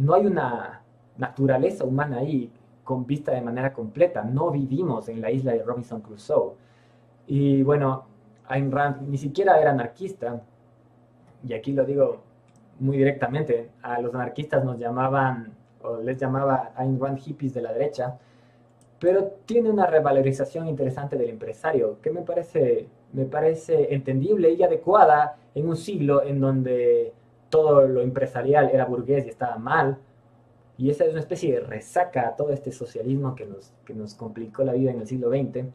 No 0.00 0.14
hay 0.14 0.26
una 0.26 0.82
naturaleza 1.16 1.84
humana 1.84 2.18
ahí 2.18 2.50
con 2.84 3.06
vista 3.06 3.32
de 3.32 3.40
manera 3.40 3.72
completa. 3.72 4.24
No 4.24 4.50
vivimos 4.50 5.08
en 5.08 5.20
la 5.20 5.30
isla 5.30 5.52
de 5.52 5.62
Robinson 5.62 6.00
Crusoe. 6.00 6.54
Y 7.26 7.62
bueno, 7.62 8.06
Ayn 8.48 8.72
Rand 8.72 9.08
ni 9.08 9.18
siquiera 9.18 9.60
era 9.60 9.70
anarquista, 9.70 10.42
y 11.46 11.52
aquí 11.52 11.72
lo 11.72 11.84
digo 11.84 12.22
muy 12.80 12.96
directamente, 12.96 13.70
a 13.82 14.00
los 14.00 14.14
anarquistas 14.14 14.64
nos 14.64 14.78
llamaban, 14.78 15.52
o 15.82 15.98
les 15.98 16.16
llamaba 16.18 16.72
Ayn 16.76 17.00
Rand 17.00 17.18
hippies 17.18 17.54
de 17.54 17.62
la 17.62 17.72
derecha, 17.72 18.18
pero 18.98 19.24
tiene 19.46 19.70
una 19.70 19.86
revalorización 19.86 20.66
interesante 20.68 21.16
del 21.16 21.30
empresario, 21.30 22.00
que 22.00 22.10
me 22.10 22.22
parece 22.22 22.88
me 23.12 23.24
parece 23.24 23.94
entendible 23.94 24.52
y 24.52 24.62
adecuada 24.62 25.36
en 25.54 25.68
un 25.68 25.76
siglo 25.76 26.22
en 26.22 26.40
donde 26.40 27.12
todo 27.48 27.86
lo 27.86 28.02
empresarial 28.02 28.70
era 28.72 28.84
burgués 28.84 29.26
y 29.26 29.30
estaba 29.30 29.56
mal. 29.56 29.98
Y 30.76 30.90
esa 30.90 31.04
es 31.04 31.10
una 31.10 31.20
especie 31.20 31.52
de 31.54 31.60
resaca 31.60 32.28
a 32.28 32.36
todo 32.36 32.50
este 32.50 32.70
socialismo 32.70 33.34
que 33.34 33.46
nos, 33.46 33.72
que 33.84 33.94
nos 33.94 34.14
complicó 34.14 34.62
la 34.62 34.72
vida 34.72 34.90
en 34.90 35.00
el 35.00 35.06
siglo 35.06 35.30
XX. 35.30 35.66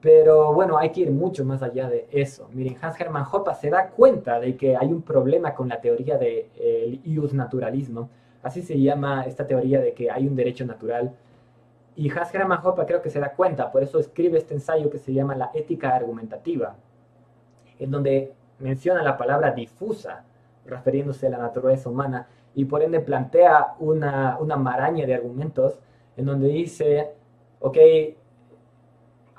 Pero 0.00 0.52
bueno, 0.52 0.78
hay 0.78 0.90
que 0.90 1.00
ir 1.02 1.10
mucho 1.10 1.44
más 1.44 1.62
allá 1.62 1.88
de 1.88 2.06
eso. 2.10 2.48
Miren, 2.52 2.76
Hans 2.80 3.00
Hermann 3.00 3.24
Hoppe 3.30 3.54
se 3.54 3.70
da 3.70 3.88
cuenta 3.88 4.38
de 4.38 4.56
que 4.56 4.76
hay 4.76 4.88
un 4.88 5.02
problema 5.02 5.54
con 5.54 5.68
la 5.68 5.80
teoría 5.80 6.18
del 6.18 6.50
de, 6.56 7.00
ius 7.04 7.32
naturalismo. 7.32 8.10
Así 8.42 8.62
se 8.62 8.80
llama 8.80 9.24
esta 9.24 9.46
teoría 9.46 9.80
de 9.80 9.92
que 9.94 10.10
hay 10.10 10.26
un 10.26 10.36
derecho 10.36 10.64
natural. 10.64 11.14
Y 11.96 12.10
Hans 12.10 12.32
Hermann 12.32 12.60
creo 12.86 13.02
que 13.02 13.10
se 13.10 13.18
da 13.18 13.32
cuenta, 13.32 13.72
por 13.72 13.82
eso 13.82 13.98
escribe 13.98 14.38
este 14.38 14.54
ensayo 14.54 14.88
que 14.88 14.98
se 14.98 15.12
llama 15.12 15.34
La 15.34 15.50
ética 15.52 15.96
argumentativa, 15.96 16.76
en 17.78 17.90
donde 17.90 18.32
menciona 18.60 19.02
la 19.02 19.16
palabra 19.16 19.50
difusa, 19.50 20.24
refiriéndose 20.64 21.26
a 21.26 21.30
la 21.30 21.38
naturaleza 21.38 21.90
humana, 21.90 22.28
y 22.54 22.64
por 22.64 22.82
ende 22.82 23.00
plantea 23.00 23.74
una, 23.80 24.38
una 24.38 24.56
maraña 24.56 25.06
de 25.06 25.14
argumentos 25.14 25.80
en 26.16 26.26
donde 26.26 26.48
dice, 26.48 27.10
ok, 27.60 27.76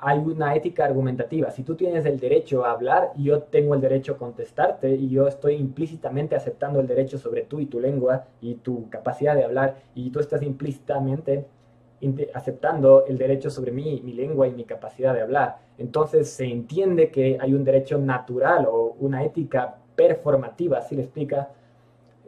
hay 0.01 0.19
una 0.19 0.55
ética 0.55 0.85
argumentativa. 0.85 1.51
Si 1.51 1.63
tú 1.63 1.75
tienes 1.75 2.05
el 2.05 2.19
derecho 2.19 2.65
a 2.65 2.71
hablar 2.71 3.11
y 3.17 3.25
yo 3.25 3.43
tengo 3.43 3.75
el 3.75 3.81
derecho 3.81 4.13
a 4.13 4.17
contestarte 4.17 4.95
y 4.95 5.09
yo 5.09 5.27
estoy 5.27 5.55
implícitamente 5.55 6.35
aceptando 6.35 6.79
el 6.79 6.87
derecho 6.87 7.17
sobre 7.17 7.41
tú 7.41 7.59
y 7.59 7.65
tu 7.65 7.79
lengua 7.79 8.25
y 8.41 8.55
tu 8.55 8.89
capacidad 8.89 9.35
de 9.35 9.43
hablar 9.43 9.77
y 9.95 10.09
tú 10.09 10.19
estás 10.19 10.41
implícitamente 10.41 11.45
aceptando 12.33 13.05
el 13.07 13.17
derecho 13.17 13.49
sobre 13.49 13.71
mí, 13.71 14.01
mi 14.03 14.13
lengua 14.13 14.47
y 14.47 14.51
mi 14.51 14.63
capacidad 14.63 15.13
de 15.13 15.21
hablar. 15.21 15.57
Entonces 15.77 16.29
se 16.29 16.45
entiende 16.45 17.11
que 17.11 17.37
hay 17.39 17.53
un 17.53 17.65
derecho 17.65 17.97
natural 17.97 18.67
o 18.69 18.95
una 18.99 19.23
ética 19.23 19.75
performativa, 19.95 20.77
así 20.77 20.95
le 20.95 21.01
explica, 21.01 21.49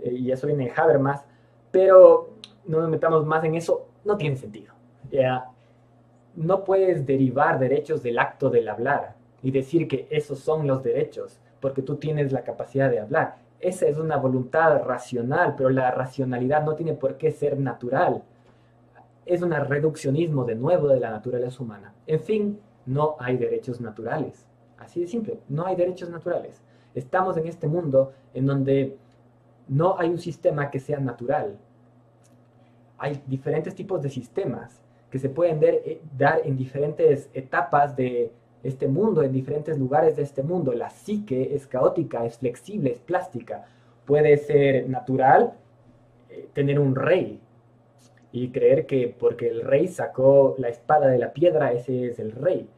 eh, 0.03 0.11
y 0.11 0.31
eso 0.31 0.45
viene 0.45 0.65
de 0.65 0.73
Habermas, 0.75 1.25
pero 1.71 2.31
no 2.65 2.81
nos 2.81 2.89
metamos 2.89 3.25
más 3.25 3.45
en 3.45 3.55
eso, 3.55 3.87
no 4.03 4.17
tiene 4.17 4.35
sentido. 4.35 4.73
¿ya? 5.09 5.49
No 6.35 6.63
puedes 6.63 7.05
derivar 7.05 7.59
derechos 7.59 8.03
del 8.03 8.19
acto 8.19 8.49
del 8.49 8.69
hablar 8.69 9.15
y 9.41 9.51
decir 9.51 9.87
que 9.87 10.07
esos 10.09 10.39
son 10.39 10.67
los 10.67 10.83
derechos, 10.83 11.39
porque 11.59 11.81
tú 11.81 11.95
tienes 11.97 12.31
la 12.31 12.43
capacidad 12.43 12.89
de 12.89 12.99
hablar. 12.99 13.37
Esa 13.59 13.87
es 13.87 13.97
una 13.97 14.17
voluntad 14.17 14.83
racional, 14.83 15.55
pero 15.55 15.69
la 15.69 15.91
racionalidad 15.91 16.63
no 16.63 16.75
tiene 16.75 16.93
por 16.93 17.17
qué 17.17 17.31
ser 17.31 17.59
natural. 17.59 18.23
Es 19.25 19.41
un 19.41 19.51
reduccionismo 19.51 20.45
de 20.45 20.55
nuevo 20.55 20.87
de 20.87 20.99
la 20.99 21.11
naturaleza 21.11 21.61
humana. 21.61 21.93
En 22.07 22.19
fin, 22.19 22.59
no 22.85 23.15
hay 23.19 23.37
derechos 23.37 23.79
naturales. 23.79 24.45
Así 24.79 25.01
de 25.01 25.07
simple, 25.07 25.39
no 25.47 25.65
hay 25.65 25.75
derechos 25.75 26.09
naturales. 26.09 26.61
Estamos 26.95 27.37
en 27.37 27.47
este 27.47 27.67
mundo 27.67 28.13
en 28.33 28.47
donde 28.47 28.97
no 29.67 29.97
hay 29.99 30.09
un 30.09 30.17
sistema 30.17 30.71
que 30.71 30.79
sea 30.79 30.99
natural. 30.99 31.57
Hay 32.97 33.21
diferentes 33.27 33.75
tipos 33.75 34.01
de 34.01 34.09
sistemas 34.09 34.81
que 35.11 35.19
se 35.19 35.29
pueden 35.29 35.59
eh, 35.61 36.01
dar 36.17 36.41
en 36.45 36.57
diferentes 36.57 37.29
etapas 37.33 37.95
de 37.95 38.31
este 38.63 38.87
mundo, 38.87 39.21
en 39.21 39.33
diferentes 39.33 39.77
lugares 39.77 40.15
de 40.15 40.23
este 40.23 40.41
mundo. 40.41 40.73
La 40.73 40.89
psique 40.89 41.53
es 41.53 41.67
caótica, 41.67 42.25
es 42.25 42.37
flexible, 42.37 42.91
es 42.91 42.99
plástica. 42.99 43.65
Puede 44.05 44.37
ser 44.37 44.89
natural 44.89 45.53
eh, 46.29 46.47
tener 46.53 46.79
un 46.79 46.95
rey 46.95 47.39
y 48.31 48.49
creer 48.49 48.85
que 48.85 49.13
porque 49.19 49.49
el 49.49 49.61
rey 49.63 49.89
sacó 49.89 50.55
la 50.57 50.69
espada 50.69 51.07
de 51.07 51.17
la 51.17 51.33
piedra, 51.33 51.73
ese 51.73 52.07
es 52.07 52.19
el 52.19 52.31
rey. 52.31 52.69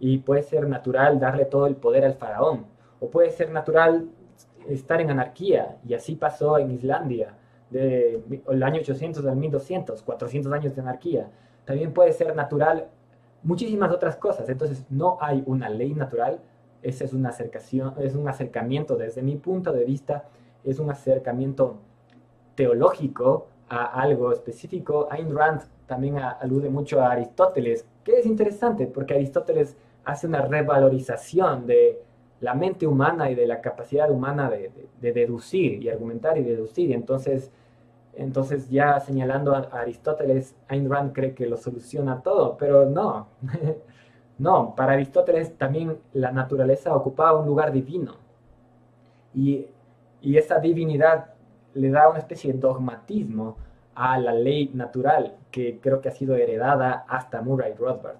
Y 0.00 0.18
puede 0.18 0.42
ser 0.42 0.66
natural 0.66 1.20
darle 1.20 1.44
todo 1.44 1.66
el 1.66 1.76
poder 1.76 2.04
al 2.04 2.14
faraón. 2.14 2.64
O 3.00 3.10
puede 3.10 3.30
ser 3.30 3.50
natural 3.50 4.08
estar 4.68 5.02
en 5.02 5.10
anarquía, 5.10 5.76
y 5.86 5.92
así 5.92 6.14
pasó 6.14 6.58
en 6.58 6.70
Islandia, 6.70 7.34
del 7.68 8.62
año 8.62 8.80
800 8.80 9.26
al 9.26 9.36
1200, 9.36 10.02
400 10.02 10.52
años 10.52 10.74
de 10.74 10.80
anarquía 10.80 11.28
también 11.64 11.92
puede 11.92 12.12
ser 12.12 12.34
natural 12.34 12.88
muchísimas 13.42 13.92
otras 13.92 14.16
cosas. 14.16 14.48
Entonces, 14.48 14.84
no 14.90 15.18
hay 15.20 15.42
una 15.46 15.68
ley 15.68 15.94
natural, 15.94 16.40
ese 16.82 17.04
es 17.04 17.12
una 17.12 17.30
acercación, 17.30 17.94
es 17.98 18.14
un 18.14 18.28
acercamiento 18.28 18.96
desde 18.96 19.22
mi 19.22 19.36
punto 19.36 19.72
de 19.72 19.84
vista, 19.84 20.24
es 20.64 20.78
un 20.78 20.90
acercamiento 20.90 21.78
teológico 22.54 23.48
a 23.68 23.84
algo 24.00 24.32
específico. 24.32 25.08
Ayn 25.10 25.34
Rand 25.34 25.62
también 25.86 26.18
alude 26.18 26.68
mucho 26.70 27.00
a 27.00 27.12
Aristóteles, 27.12 27.86
que 28.02 28.18
es 28.18 28.26
interesante 28.26 28.86
porque 28.86 29.14
Aristóteles 29.14 29.76
hace 30.04 30.26
una 30.26 30.42
revalorización 30.42 31.66
de 31.66 32.02
la 32.40 32.54
mente 32.54 32.86
humana 32.86 33.30
y 33.30 33.34
de 33.34 33.46
la 33.46 33.60
capacidad 33.60 34.10
humana 34.10 34.50
de, 34.50 34.70
de 35.00 35.12
deducir 35.12 35.82
y 35.82 35.88
argumentar 35.88 36.36
y 36.36 36.42
deducir. 36.42 36.90
Y 36.90 36.92
entonces, 36.92 37.50
entonces 38.16 38.68
ya 38.70 39.00
señalando 39.00 39.54
a 39.54 39.60
Aristóteles, 39.72 40.56
Ayn 40.68 40.90
Rand 40.90 41.12
cree 41.12 41.34
que 41.34 41.46
lo 41.46 41.56
soluciona 41.56 42.22
todo, 42.22 42.56
pero 42.56 42.88
no. 42.88 43.28
no, 44.38 44.74
para 44.74 44.92
Aristóteles 44.92 45.56
también 45.56 45.98
la 46.12 46.32
naturaleza 46.32 46.94
ocupaba 46.94 47.38
un 47.38 47.46
lugar 47.46 47.72
divino. 47.72 48.16
Y, 49.34 49.66
y 50.20 50.36
esa 50.36 50.58
divinidad 50.58 51.34
le 51.74 51.90
da 51.90 52.08
una 52.08 52.18
especie 52.18 52.52
de 52.52 52.58
dogmatismo 52.58 53.56
a 53.94 54.18
la 54.18 54.32
ley 54.32 54.70
natural 54.74 55.36
que 55.50 55.78
creo 55.80 56.00
que 56.00 56.08
ha 56.08 56.12
sido 56.12 56.34
heredada 56.36 57.04
hasta 57.08 57.42
Murray 57.42 57.74
Rothbard. 57.74 58.16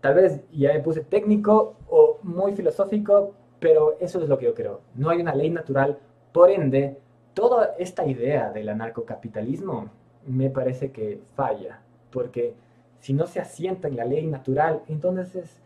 Tal 0.00 0.14
vez 0.14 0.40
ya 0.52 0.72
me 0.72 0.80
puse 0.80 1.02
técnico 1.02 1.76
o 1.88 2.18
muy 2.22 2.52
filosófico, 2.52 3.34
pero 3.58 3.96
eso 4.00 4.22
es 4.22 4.28
lo 4.28 4.38
que 4.38 4.46
yo 4.46 4.54
creo. 4.54 4.80
No 4.94 5.10
hay 5.10 5.20
una 5.20 5.34
ley 5.34 5.50
natural, 5.50 5.98
por 6.32 6.50
ende, 6.50 6.98
toda 7.34 7.74
esta 7.78 8.06
idea 8.06 8.50
del 8.50 8.68
anarcocapitalismo 8.68 9.90
me 10.26 10.50
parece 10.50 10.90
que 10.92 11.20
falla, 11.34 11.80
porque 12.10 12.54
si 13.00 13.12
no 13.12 13.26
se 13.26 13.40
asienta 13.40 13.88
en 13.88 13.96
la 13.96 14.04
ley 14.04 14.26
natural, 14.26 14.82
entonces, 14.88 15.60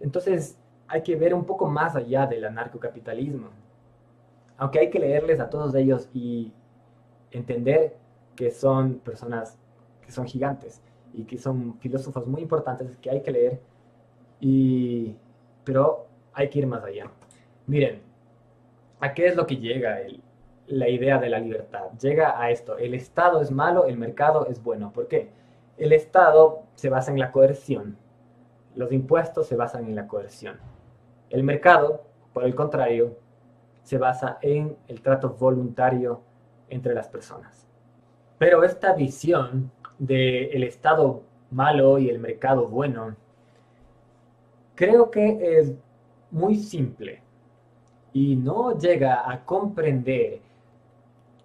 entonces 0.00 0.56
hay 0.88 1.02
que 1.02 1.16
ver 1.16 1.34
un 1.34 1.44
poco 1.44 1.66
más 1.68 1.96
allá 1.96 2.26
del 2.26 2.44
anarcocapitalismo. 2.44 3.48
Aunque 4.56 4.78
hay 4.78 4.90
que 4.90 4.98
leerles 4.98 5.40
a 5.40 5.50
todos 5.50 5.74
ellos 5.74 6.08
y 6.12 6.52
entender 7.30 7.96
que 8.36 8.50
son 8.50 8.94
personas 9.00 9.58
que 10.02 10.10
son 10.10 10.26
gigantes 10.26 10.80
y 11.14 11.24
que 11.24 11.38
son 11.38 11.78
filósofos 11.78 12.26
muy 12.26 12.42
importantes 12.42 12.96
que 12.96 13.10
hay 13.10 13.22
que 13.22 13.30
leer, 13.30 13.60
y, 14.40 15.14
pero 15.64 16.06
hay 16.32 16.48
que 16.48 16.60
ir 16.60 16.66
más 16.66 16.82
allá. 16.82 17.10
Miren, 17.66 18.00
¿a 19.00 19.12
qué 19.14 19.26
es 19.26 19.36
lo 19.36 19.46
que 19.46 19.56
llega 19.56 20.00
el, 20.00 20.22
la 20.66 20.88
idea 20.88 21.18
de 21.18 21.28
la 21.28 21.38
libertad. 21.38 21.90
Llega 22.00 22.40
a 22.40 22.50
esto, 22.50 22.78
el 22.78 22.94
Estado 22.94 23.40
es 23.40 23.50
malo, 23.50 23.86
el 23.86 23.96
mercado 23.96 24.46
es 24.46 24.62
bueno. 24.62 24.92
¿Por 24.92 25.08
qué? 25.08 25.30
El 25.76 25.92
Estado 25.92 26.62
se 26.74 26.88
basa 26.88 27.10
en 27.10 27.18
la 27.18 27.32
coerción, 27.32 27.96
los 28.74 28.92
impuestos 28.92 29.46
se 29.46 29.56
basan 29.56 29.86
en 29.86 29.96
la 29.96 30.06
coerción. 30.06 30.58
El 31.30 31.44
mercado, 31.44 32.04
por 32.32 32.44
el 32.44 32.54
contrario, 32.54 33.16
se 33.82 33.98
basa 33.98 34.38
en 34.42 34.76
el 34.88 35.00
trato 35.02 35.30
voluntario 35.30 36.20
entre 36.68 36.94
las 36.94 37.08
personas. 37.08 37.66
Pero 38.38 38.64
esta 38.64 38.94
visión 38.94 39.70
del 39.98 40.62
Estado 40.62 41.22
malo 41.50 41.98
y 41.98 42.08
el 42.08 42.18
mercado 42.18 42.66
bueno, 42.68 43.14
creo 44.74 45.10
que 45.10 45.58
es 45.58 45.74
muy 46.30 46.56
simple 46.56 47.22
y 48.12 48.36
no 48.36 48.78
llega 48.78 49.30
a 49.30 49.44
comprender 49.44 50.40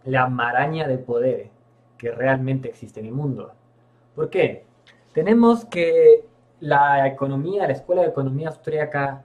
la 0.07 0.27
maraña 0.27 0.87
de 0.87 0.97
poder 0.97 1.49
que 1.97 2.11
realmente 2.11 2.69
existe 2.69 3.01
en 3.01 3.07
el 3.07 3.11
mundo. 3.11 3.51
¿Por 4.15 4.29
qué? 4.29 4.63
Tenemos 5.13 5.65
que 5.65 6.25
la 6.61 7.07
economía, 7.07 7.67
la 7.67 7.73
Escuela 7.73 8.03
de 8.03 8.09
Economía 8.09 8.47
Austríaca, 8.47 9.23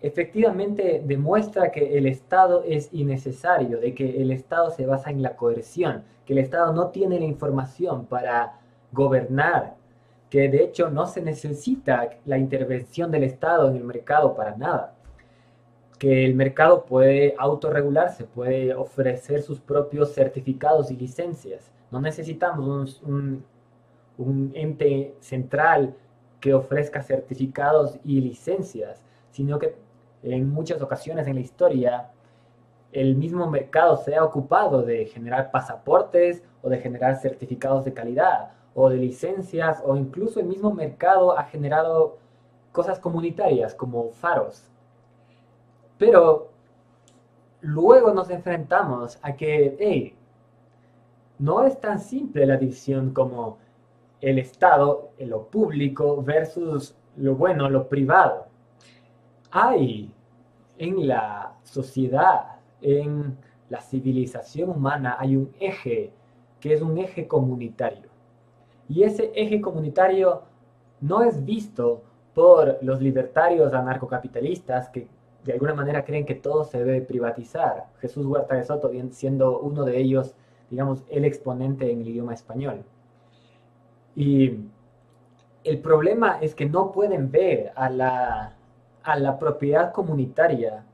efectivamente 0.00 1.02
demuestra 1.04 1.72
que 1.72 1.98
el 1.98 2.06
Estado 2.06 2.62
es 2.64 2.90
innecesario, 2.92 3.80
de 3.80 3.94
que 3.94 4.22
el 4.22 4.30
Estado 4.30 4.70
se 4.70 4.86
basa 4.86 5.10
en 5.10 5.20
la 5.20 5.34
coerción, 5.34 6.04
que 6.24 6.34
el 6.34 6.38
Estado 6.38 6.72
no 6.72 6.88
tiene 6.88 7.18
la 7.18 7.24
información 7.24 8.06
para 8.06 8.60
gobernar, 8.92 9.74
que 10.30 10.48
de 10.48 10.62
hecho 10.62 10.90
no 10.90 11.06
se 11.06 11.22
necesita 11.22 12.10
la 12.24 12.38
intervención 12.38 13.10
del 13.10 13.24
Estado 13.24 13.68
en 13.68 13.76
el 13.76 13.84
mercado 13.84 14.34
para 14.34 14.56
nada 14.56 14.94
que 16.04 16.26
el 16.26 16.34
mercado 16.34 16.84
puede 16.84 17.34
autorregularse, 17.38 18.24
puede 18.24 18.74
ofrecer 18.74 19.40
sus 19.40 19.58
propios 19.58 20.12
certificados 20.12 20.90
y 20.90 20.96
licencias. 20.96 21.72
No 21.90 21.98
necesitamos 21.98 23.00
un, 23.02 23.42
un, 24.18 24.52
ente 24.54 25.14
central 25.20 25.96
que 26.40 26.52
ofrezca 26.52 27.02
certificados 27.02 27.98
y 28.04 28.20
licencias, 28.20 29.02
sino 29.30 29.58
que 29.58 29.76
en 30.22 30.50
muchas 30.50 30.82
ocasiones 30.82 31.26
en 31.26 31.36
la 31.36 31.40
historia 31.40 32.10
el 32.92 33.16
mismo 33.16 33.50
mercado 33.50 33.96
se 33.96 34.14
ha 34.14 34.24
ocupado 34.24 34.82
de 34.82 35.06
generar 35.06 35.50
pasaportes 35.50 36.42
o 36.60 36.68
de 36.68 36.80
generar 36.80 37.16
certificados 37.16 37.82
de 37.82 37.94
calidad 37.94 38.50
o 38.74 38.90
de 38.90 38.98
licencias 38.98 39.82
o 39.82 39.96
incluso 39.96 40.38
el 40.38 40.46
mismo 40.48 40.70
mercado 40.70 41.38
ha 41.38 41.44
generado 41.44 42.18
cosas 42.72 42.98
comunitarias 42.98 43.74
como 43.74 44.10
faros 44.10 44.68
pero 45.98 46.50
luego 47.60 48.12
nos 48.12 48.30
enfrentamos 48.30 49.18
a 49.22 49.34
que, 49.34 49.76
hey, 49.78 50.16
no 51.38 51.64
es 51.64 51.80
tan 51.80 51.98
simple 51.98 52.46
la 52.46 52.56
división 52.56 53.12
como 53.12 53.58
el 54.20 54.38
Estado, 54.38 55.10
lo 55.18 55.46
público 55.46 56.22
versus 56.22 56.96
lo 57.16 57.34
bueno, 57.34 57.68
lo 57.68 57.88
privado. 57.88 58.46
Hay 59.50 60.12
en 60.78 61.06
la 61.06 61.54
sociedad, 61.62 62.56
en 62.80 63.36
la 63.68 63.80
civilización 63.80 64.70
humana, 64.70 65.16
hay 65.18 65.36
un 65.36 65.52
eje 65.60 66.12
que 66.60 66.72
es 66.72 66.82
un 66.82 66.98
eje 66.98 67.28
comunitario. 67.28 68.08
Y 68.88 69.02
ese 69.02 69.32
eje 69.34 69.60
comunitario 69.60 70.42
no 71.00 71.22
es 71.22 71.44
visto 71.44 72.02
por 72.34 72.78
los 72.82 73.00
libertarios 73.00 73.72
anarcocapitalistas 73.72 74.88
que 74.88 75.06
de 75.44 75.52
alguna 75.52 75.74
manera 75.74 76.04
creen 76.04 76.24
que 76.24 76.34
todo 76.34 76.64
se 76.64 76.82
debe 76.82 77.02
privatizar. 77.02 77.86
Jesús 78.00 78.26
Huerta 78.26 78.56
de 78.56 78.64
Soto 78.64 78.90
siendo 79.10 79.60
uno 79.60 79.84
de 79.84 79.98
ellos, 79.98 80.34
digamos, 80.70 81.04
el 81.10 81.24
exponente 81.24 81.90
en 81.90 82.00
el 82.00 82.08
idioma 82.08 82.34
español. 82.34 82.82
Y 84.16 84.60
el 85.64 85.78
problema 85.80 86.38
es 86.40 86.54
que 86.54 86.66
no 86.66 86.92
pueden 86.92 87.30
ver 87.30 87.72
a 87.74 87.90
la, 87.90 88.54
a 89.02 89.18
la 89.18 89.38
propiedad 89.38 89.92
comunitaria 89.92 90.84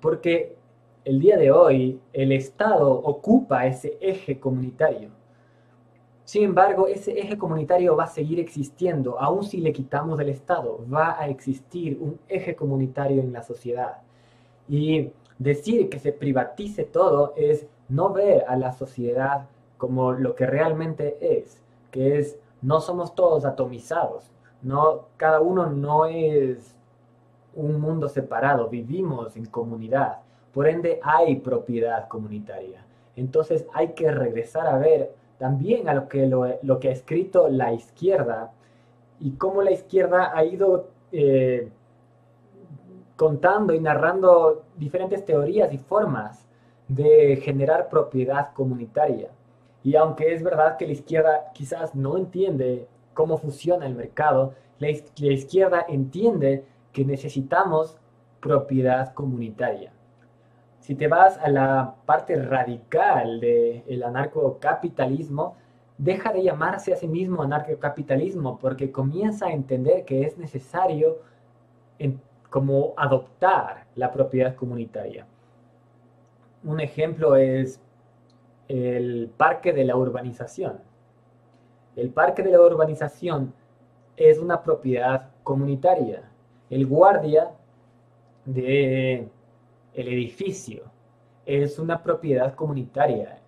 porque 0.00 0.56
el 1.04 1.20
día 1.20 1.36
de 1.36 1.50
hoy 1.50 2.00
el 2.12 2.32
Estado 2.32 2.90
ocupa 2.90 3.66
ese 3.66 3.96
eje 4.00 4.38
comunitario. 4.38 5.10
Sin 6.26 6.42
embargo, 6.42 6.88
ese 6.88 7.20
eje 7.20 7.38
comunitario 7.38 7.94
va 7.94 8.02
a 8.02 8.08
seguir 8.08 8.40
existiendo, 8.40 9.16
aun 9.20 9.44
si 9.44 9.58
le 9.58 9.72
quitamos 9.72 10.18
el 10.18 10.28
Estado, 10.28 10.84
va 10.92 11.16
a 11.20 11.28
existir 11.28 11.96
un 12.00 12.18
eje 12.28 12.56
comunitario 12.56 13.20
en 13.20 13.32
la 13.32 13.44
sociedad. 13.44 13.98
Y 14.68 15.12
decir 15.38 15.88
que 15.88 16.00
se 16.00 16.10
privatice 16.10 16.82
todo 16.82 17.32
es 17.36 17.68
no 17.88 18.12
ver 18.12 18.44
a 18.48 18.56
la 18.56 18.72
sociedad 18.72 19.46
como 19.78 20.14
lo 20.14 20.34
que 20.34 20.46
realmente 20.46 21.16
es, 21.20 21.62
que 21.92 22.18
es 22.18 22.36
no 22.60 22.80
somos 22.80 23.14
todos 23.14 23.44
atomizados, 23.44 24.28
no 24.62 25.02
cada 25.16 25.40
uno 25.40 25.66
no 25.66 26.06
es 26.06 26.76
un 27.54 27.80
mundo 27.80 28.08
separado, 28.08 28.66
vivimos 28.68 29.36
en 29.36 29.46
comunidad, 29.46 30.18
por 30.52 30.66
ende 30.66 30.98
hay 31.04 31.36
propiedad 31.36 32.08
comunitaria. 32.08 32.84
Entonces 33.14 33.64
hay 33.72 33.92
que 33.92 34.10
regresar 34.10 34.66
a 34.66 34.76
ver 34.76 35.14
también 35.38 35.88
a 35.88 35.94
lo 35.94 36.08
que, 36.08 36.26
lo, 36.26 36.80
que 36.80 36.88
ha 36.88 36.92
escrito 36.92 37.48
la 37.48 37.72
izquierda 37.72 38.52
y 39.20 39.32
cómo 39.32 39.62
la 39.62 39.72
izquierda 39.72 40.32
ha 40.34 40.44
ido 40.44 40.88
eh, 41.12 41.68
contando 43.16 43.72
y 43.74 43.80
narrando 43.80 44.64
diferentes 44.76 45.24
teorías 45.24 45.72
y 45.72 45.78
formas 45.78 46.46
de 46.88 47.36
generar 47.42 47.88
propiedad 47.88 48.52
comunitaria. 48.52 49.30
Y 49.82 49.96
aunque 49.96 50.34
es 50.34 50.42
verdad 50.42 50.76
que 50.76 50.86
la 50.86 50.92
izquierda 50.92 51.52
quizás 51.54 51.94
no 51.94 52.16
entiende 52.16 52.86
cómo 53.14 53.38
funciona 53.38 53.86
el 53.86 53.94
mercado, 53.94 54.54
la, 54.78 54.90
izquierda 54.90 55.86
entiende 55.88 56.64
que 56.92 57.04
necesitamos 57.04 57.96
propiedad 58.40 59.14
comunitaria. 59.14 59.92
Si 60.86 60.94
te 60.94 61.08
vas 61.08 61.36
a 61.38 61.48
la 61.48 61.96
parte 62.06 62.36
radical 62.36 63.40
del 63.40 64.04
anarcocapitalismo, 64.04 65.56
deja 65.98 66.32
de 66.32 66.44
llamarse 66.44 66.92
a 66.92 66.96
sí 66.96 67.08
mismo 67.08 67.42
anarcocapitalismo 67.42 68.56
porque 68.60 68.92
comienza 68.92 69.46
a 69.46 69.52
entender 69.52 70.04
que 70.04 70.22
es 70.22 70.38
necesario 70.38 71.18
como 72.50 72.94
adoptar 72.96 73.86
la 73.96 74.12
propiedad 74.12 74.54
comunitaria. 74.54 75.26
Un 76.62 76.78
ejemplo 76.78 77.34
es 77.34 77.80
el 78.68 79.28
parque 79.36 79.72
de 79.72 79.86
la 79.86 79.96
urbanización. 79.96 80.78
El 81.96 82.10
parque 82.10 82.44
de 82.44 82.52
la 82.52 82.60
urbanización 82.60 83.52
es 84.16 84.38
una 84.38 84.62
propiedad 84.62 85.30
comunitaria. 85.42 86.30
El 86.70 86.86
guardia 86.86 87.50
de 88.44 89.28
el 89.96 90.08
edificio 90.08 90.82
es 91.46 91.78
una 91.78 92.02
propiedad 92.02 92.54
comunitaria. 92.54 93.38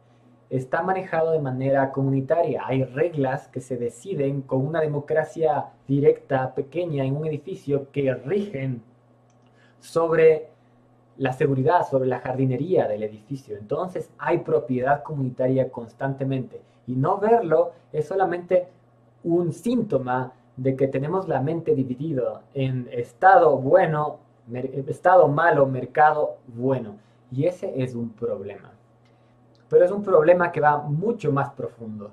Está 0.48 0.82
manejado 0.82 1.32
de 1.32 1.40
manera 1.40 1.92
comunitaria. 1.92 2.62
Hay 2.64 2.84
reglas 2.84 3.48
que 3.48 3.60
se 3.60 3.76
deciden 3.76 4.40
con 4.40 4.66
una 4.66 4.80
democracia 4.80 5.66
directa, 5.86 6.54
pequeña, 6.54 7.04
en 7.04 7.16
un 7.16 7.26
edificio 7.26 7.90
que 7.92 8.14
rigen 8.14 8.82
sobre 9.78 10.48
la 11.18 11.34
seguridad, 11.34 11.86
sobre 11.86 12.08
la 12.08 12.20
jardinería 12.20 12.88
del 12.88 13.02
edificio. 13.02 13.58
Entonces 13.58 14.10
hay 14.16 14.38
propiedad 14.38 15.02
comunitaria 15.02 15.70
constantemente. 15.70 16.62
Y 16.86 16.94
no 16.94 17.18
verlo 17.18 17.72
es 17.92 18.08
solamente 18.08 18.68
un 19.22 19.52
síntoma 19.52 20.32
de 20.56 20.76
que 20.76 20.88
tenemos 20.88 21.28
la 21.28 21.42
mente 21.42 21.74
dividida 21.74 22.40
en 22.54 22.88
estado 22.90 23.58
bueno 23.58 24.27
estado 24.86 25.28
malo, 25.28 25.66
mercado 25.66 26.36
bueno. 26.46 26.96
Y 27.30 27.46
ese 27.46 27.82
es 27.82 27.94
un 27.94 28.10
problema. 28.10 28.72
Pero 29.68 29.84
es 29.84 29.90
un 29.90 30.02
problema 30.02 30.50
que 30.50 30.60
va 30.60 30.78
mucho 30.78 31.30
más 31.32 31.50
profundo. 31.50 32.10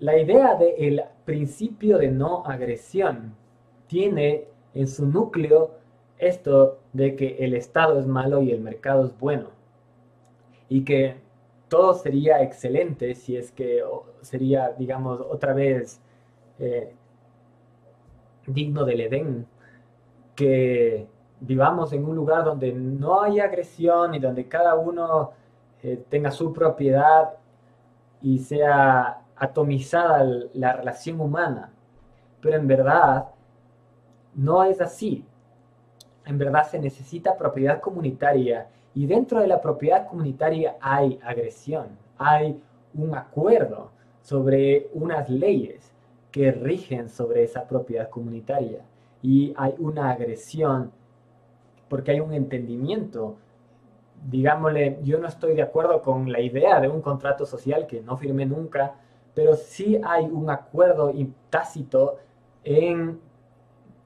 La 0.00 0.16
idea 0.16 0.54
del 0.54 1.02
principio 1.24 1.98
de 1.98 2.08
no 2.10 2.44
agresión 2.46 3.34
tiene 3.86 4.46
en 4.74 4.86
su 4.86 5.06
núcleo 5.06 5.72
esto 6.18 6.78
de 6.92 7.16
que 7.16 7.36
el 7.40 7.54
Estado 7.54 7.98
es 7.98 8.06
malo 8.06 8.42
y 8.42 8.52
el 8.52 8.60
mercado 8.60 9.06
es 9.06 9.18
bueno. 9.18 9.50
Y 10.68 10.84
que 10.84 11.16
todo 11.68 11.94
sería 11.94 12.42
excelente 12.42 13.14
si 13.14 13.36
es 13.36 13.52
que 13.52 13.82
sería, 14.22 14.70
digamos, 14.70 15.20
otra 15.20 15.52
vez 15.52 16.00
eh, 16.58 16.92
digno 18.46 18.84
del 18.84 19.00
Edén, 19.02 19.46
que 20.34 21.06
vivamos 21.40 21.92
en 21.92 22.04
un 22.04 22.16
lugar 22.16 22.44
donde 22.44 22.72
no 22.72 23.22
hay 23.22 23.40
agresión 23.40 24.14
y 24.14 24.18
donde 24.18 24.46
cada 24.48 24.74
uno 24.74 25.32
eh, 25.82 26.02
tenga 26.08 26.30
su 26.30 26.52
propiedad 26.52 27.30
y 28.20 28.38
sea 28.38 29.22
atomizada 29.36 30.24
la 30.54 30.72
relación 30.72 31.20
humana. 31.20 31.70
Pero 32.40 32.56
en 32.56 32.66
verdad 32.66 33.28
no 34.34 34.64
es 34.64 34.80
así. 34.80 35.24
En 36.24 36.38
verdad 36.38 36.64
se 36.68 36.78
necesita 36.78 37.36
propiedad 37.36 37.80
comunitaria 37.80 38.68
y 38.94 39.06
dentro 39.06 39.40
de 39.40 39.46
la 39.46 39.60
propiedad 39.60 40.06
comunitaria 40.08 40.76
hay 40.80 41.18
agresión, 41.22 41.86
hay 42.18 42.60
un 42.94 43.14
acuerdo 43.14 43.90
sobre 44.22 44.88
unas 44.92 45.30
leyes 45.30 45.92
que 46.30 46.52
rigen 46.52 47.08
sobre 47.08 47.44
esa 47.44 47.66
propiedad 47.66 48.10
comunitaria 48.10 48.80
y 49.22 49.54
hay 49.56 49.74
una 49.78 50.10
agresión 50.10 50.92
porque 51.88 52.12
hay 52.12 52.20
un 52.20 52.32
entendimiento. 52.32 53.36
Digámosle, 54.28 54.98
yo 55.02 55.18
no 55.18 55.28
estoy 55.28 55.54
de 55.54 55.62
acuerdo 55.62 56.02
con 56.02 56.30
la 56.32 56.40
idea 56.40 56.80
de 56.80 56.88
un 56.88 57.00
contrato 57.00 57.46
social 57.46 57.86
que 57.86 58.00
no 58.00 58.16
firmé 58.16 58.46
nunca, 58.46 58.94
pero 59.34 59.54
sí 59.54 60.00
hay 60.04 60.24
un 60.24 60.50
acuerdo 60.50 61.12
tácito 61.50 62.16
en 62.64 63.20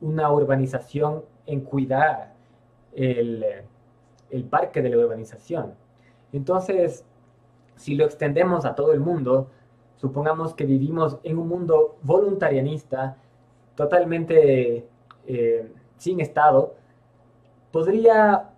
una 0.00 0.30
urbanización, 0.30 1.24
en 1.46 1.60
cuidar 1.60 2.34
el, 2.92 3.44
el 4.30 4.44
parque 4.44 4.82
de 4.82 4.90
la 4.90 4.98
urbanización. 4.98 5.74
Entonces, 6.32 7.04
si 7.76 7.94
lo 7.94 8.04
extendemos 8.04 8.64
a 8.64 8.74
todo 8.74 8.92
el 8.92 9.00
mundo, 9.00 9.48
supongamos 9.96 10.54
que 10.54 10.64
vivimos 10.64 11.18
en 11.22 11.38
un 11.38 11.48
mundo 11.48 11.96
voluntarianista, 12.02 13.16
totalmente 13.74 14.86
eh, 15.26 15.72
sin 15.96 16.20
Estado, 16.20 16.74
¿Podría 17.72 18.50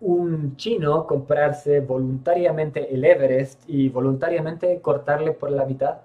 un 0.00 0.56
chino 0.56 1.06
comprarse 1.06 1.80
voluntariamente 1.80 2.94
el 2.94 3.04
Everest 3.04 3.62
y 3.68 3.90
voluntariamente 3.90 4.80
cortarle 4.80 5.32
por 5.32 5.50
la 5.50 5.66
mitad? 5.66 5.98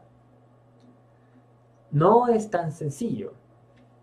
No 1.91 2.27
es 2.27 2.49
tan 2.49 2.71
sencillo. 2.71 3.31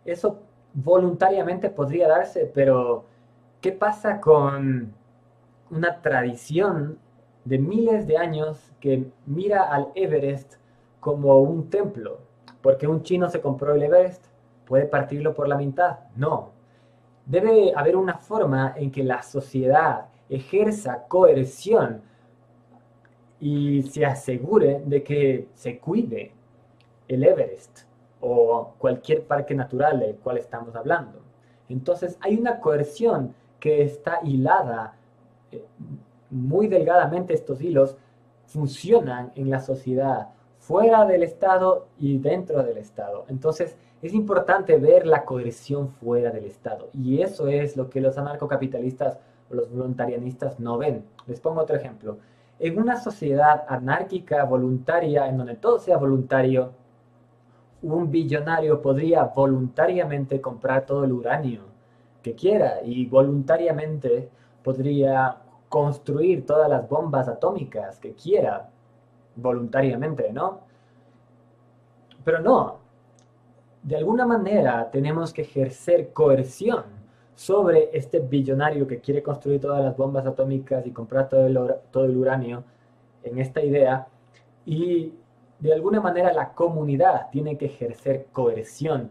Eso 0.04 0.38
voluntariamente 0.72 1.68
podría 1.68 2.08
darse, 2.08 2.50
pero 2.54 3.04
¿qué 3.60 3.72
pasa 3.72 4.20
con 4.20 4.94
una 5.70 6.00
tradición 6.00 6.98
de 7.44 7.58
miles 7.58 8.06
de 8.06 8.16
años 8.16 8.72
que 8.80 9.10
mira 9.26 9.64
al 9.64 9.88
Everest 9.94 10.54
como 11.00 11.40
un 11.40 11.68
templo? 11.68 12.20
Porque 12.62 12.86
un 12.86 13.02
chino 13.02 13.28
se 13.28 13.40
compró 13.42 13.74
el 13.74 13.82
Everest, 13.82 14.24
puede 14.66 14.86
partirlo 14.86 15.34
por 15.34 15.46
la 15.48 15.56
mitad. 15.56 15.98
No, 16.16 16.52
Debe 17.26 17.72
haber 17.74 17.96
una 17.96 18.18
forma 18.18 18.74
en 18.76 18.90
que 18.90 19.04
la 19.04 19.22
sociedad 19.22 20.06
ejerza 20.28 21.04
coerción 21.08 22.02
y 23.40 23.82
se 23.82 24.04
asegure 24.04 24.82
de 24.84 25.02
que 25.02 25.48
se 25.54 25.78
cuide 25.78 26.32
el 27.08 27.24
Everest 27.24 27.80
o 28.20 28.74
cualquier 28.78 29.24
parque 29.24 29.54
natural 29.54 30.00
del 30.00 30.16
cual 30.16 30.38
estamos 30.38 30.74
hablando. 30.76 31.20
Entonces 31.68 32.18
hay 32.20 32.36
una 32.36 32.60
coerción 32.60 33.34
que 33.58 33.82
está 33.82 34.20
hilada 34.22 34.94
eh, 35.50 35.64
muy 36.30 36.68
delgadamente 36.68 37.34
estos 37.34 37.60
hilos 37.60 37.96
funcionan 38.46 39.32
en 39.36 39.50
la 39.50 39.60
sociedad, 39.60 40.28
fuera 40.70 41.04
del 41.04 41.24
Estado 41.24 41.88
y 41.98 42.18
dentro 42.18 42.62
del 42.62 42.78
Estado. 42.78 43.24
Entonces, 43.26 43.76
es 44.02 44.14
importante 44.14 44.76
ver 44.76 45.04
la 45.04 45.24
coerción 45.24 45.88
fuera 45.88 46.30
del 46.30 46.44
Estado. 46.44 46.90
Y 46.92 47.22
eso 47.22 47.48
es 47.48 47.76
lo 47.76 47.90
que 47.90 48.00
los 48.00 48.16
anarcocapitalistas 48.16 49.18
o 49.50 49.54
los 49.56 49.68
voluntarianistas 49.68 50.60
no 50.60 50.78
ven. 50.78 51.04
Les 51.26 51.40
pongo 51.40 51.62
otro 51.62 51.74
ejemplo. 51.74 52.18
En 52.60 52.78
una 52.78 53.00
sociedad 53.00 53.64
anárquica, 53.66 54.44
voluntaria, 54.44 55.26
en 55.26 55.38
donde 55.38 55.56
todo 55.56 55.80
sea 55.80 55.96
voluntario, 55.96 56.70
un 57.82 58.08
billonario 58.08 58.80
podría 58.80 59.24
voluntariamente 59.24 60.40
comprar 60.40 60.86
todo 60.86 61.02
el 61.02 61.10
uranio 61.10 61.62
que 62.22 62.36
quiera 62.36 62.80
y 62.84 63.06
voluntariamente 63.06 64.28
podría 64.62 65.36
construir 65.68 66.46
todas 66.46 66.70
las 66.70 66.88
bombas 66.88 67.26
atómicas 67.26 67.98
que 67.98 68.12
quiera 68.12 68.70
voluntariamente, 69.36 70.32
¿no? 70.32 70.60
Pero 72.24 72.40
no, 72.40 72.78
de 73.82 73.96
alguna 73.96 74.26
manera 74.26 74.90
tenemos 74.90 75.32
que 75.32 75.42
ejercer 75.42 76.12
coerción 76.12 76.84
sobre 77.34 77.88
este 77.94 78.18
billonario 78.20 78.86
que 78.86 79.00
quiere 79.00 79.22
construir 79.22 79.60
todas 79.60 79.82
las 79.82 79.96
bombas 79.96 80.26
atómicas 80.26 80.86
y 80.86 80.90
comprar 80.90 81.28
todo 81.30 81.46
el, 81.46 82.16
uranio 82.16 82.64
en 83.22 83.38
esta 83.38 83.62
idea. 83.62 84.06
Y 84.66 85.14
de 85.58 85.72
alguna 85.72 86.02
manera 86.02 86.34
la 86.34 86.52
comunidad 86.52 87.30
tiene 87.30 87.56
que 87.56 87.66
ejercer 87.66 88.26
coerción 88.32 89.10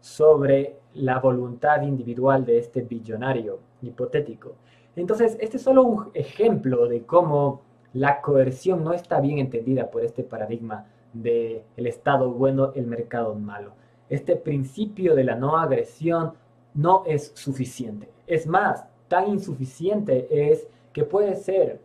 sobre 0.00 0.76
la 0.94 1.18
voluntad 1.20 1.80
individual 1.80 2.44
de 2.44 2.58
este 2.58 2.82
billonario 2.82 3.60
hipotético. 3.80 4.56
Entonces, 4.94 5.38
este 5.40 5.56
es 5.56 5.62
solo 5.62 5.84
un 5.84 6.10
ejemplo 6.12 6.86
de 6.86 7.04
cómo 7.06 7.62
la 7.94 8.20
coerción 8.20 8.84
no 8.84 8.92
está 8.92 9.20
bien 9.20 9.38
entendida 9.38 9.90
por 9.90 10.04
este 10.04 10.22
paradigma 10.22 10.86
del 11.12 11.62
el 11.76 11.86
Estado 11.86 12.30
bueno, 12.30 12.72
el 12.74 12.86
mercado 12.86 13.34
malo. 13.34 13.72
Este 14.08 14.36
principio 14.36 15.14
de 15.14 15.24
la 15.24 15.36
no 15.36 15.56
agresión 15.56 16.32
no 16.74 17.02
es 17.06 17.32
suficiente. 17.34 18.08
Es 18.26 18.46
más, 18.46 18.86
tan 19.08 19.28
insuficiente 19.28 20.50
es 20.50 20.66
que 20.92 21.04
puede 21.04 21.36
ser 21.36 21.80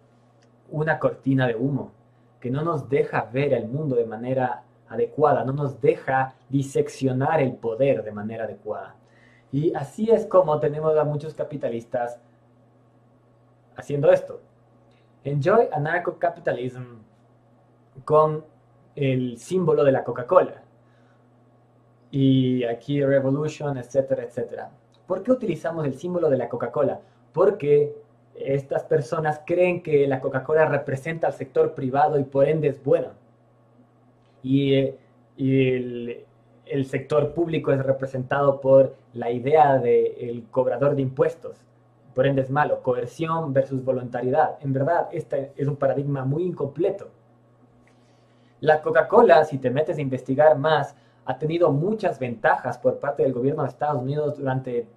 una 0.70 1.00
cortina 1.00 1.48
de 1.48 1.56
humo 1.56 1.92
que 2.40 2.52
no 2.52 2.64
nos 2.64 2.88
deja 2.90 3.30
ver 3.32 3.54
el 3.54 3.68
mundo 3.68 3.96
de 3.96 4.06
manera 4.06 4.64
adecuada, 4.90 5.44
no 5.44 5.54
nos 5.54 5.82
deja 5.82 6.36
diseccionar 6.50 7.42
el 7.42 7.54
poder 7.54 8.04
de 8.04 8.12
manera 8.12 8.46
adecuada. 8.46 8.96
Y 9.52 9.74
así 9.74 10.10
es 10.12 10.26
como 10.26 10.60
tenemos 10.60 10.96
a 10.98 11.04
muchos 11.04 11.34
capitalistas 11.34 12.20
haciendo 13.76 14.12
esto. 14.12 14.40
Enjoy 15.28 15.68
anarcho-capitalism 15.74 16.84
con 18.06 18.46
el 18.96 19.38
símbolo 19.38 19.84
de 19.84 19.92
la 19.92 20.06
Coca-Cola. 20.06 20.64
Y 22.12 22.64
aquí 22.64 23.04
Revolution, 23.04 23.78
etcétera, 23.78 24.24
etcétera. 24.24 24.70
¿Por 25.06 25.24
qué 25.24 25.34
utilizamos 25.34 25.86
el 25.86 25.96
símbolo 25.96 26.30
de 26.30 26.38
la 26.38 26.48
Coca-Cola? 26.48 27.02
Porque 27.34 27.94
estas 28.36 28.86
personas 28.86 29.42
creen 29.46 29.84
que 29.84 30.08
la 30.08 30.22
Coca-Cola 30.22 30.66
representa 30.66 31.28
al 31.28 31.34
sector 31.34 31.74
privado 31.74 32.18
y 32.18 32.24
por 32.24 32.48
ende 32.48 32.70
es 32.70 32.82
bueno. 32.82 33.10
Y, 34.42 34.76
el, 35.38 36.24
el, 36.66 36.86
sector 36.86 37.34
público 37.34 37.74
es 37.74 37.84
representado 37.84 38.62
por 38.62 38.96
la 39.14 39.30
idea 39.30 39.78
del 39.78 40.46
cobrador 40.52 40.96
de 40.96 41.02
impuestos 41.02 41.68
por 42.18 42.26
ende 42.26 42.42
es 42.42 42.50
malo. 42.50 42.82
Coerción 42.82 43.54
versus 43.54 43.86
voluntariedad. 43.86 44.58
En 44.62 44.74
verdad, 44.74 45.08
este 45.12 45.54
es 45.56 45.68
un 45.68 45.76
paradigma 45.76 46.26
muy 46.26 46.46
incompleto. 46.46 47.10
La 48.60 48.82
Coca-Cola, 48.82 49.46
si 49.46 49.60
te 49.60 49.70
metes 49.70 50.00
a 50.00 50.02
investigar 50.02 50.58
más, 50.58 50.96
ha 51.26 51.38
tenido 51.38 51.72
muchas 51.72 52.18
ventajas 52.18 52.80
por 52.80 52.98
parte 52.98 53.22
del 53.22 53.34
gobierno 53.34 53.62
de 53.62 53.70
Estados 53.70 54.02
Unidos 54.02 54.36
durante 54.40 54.88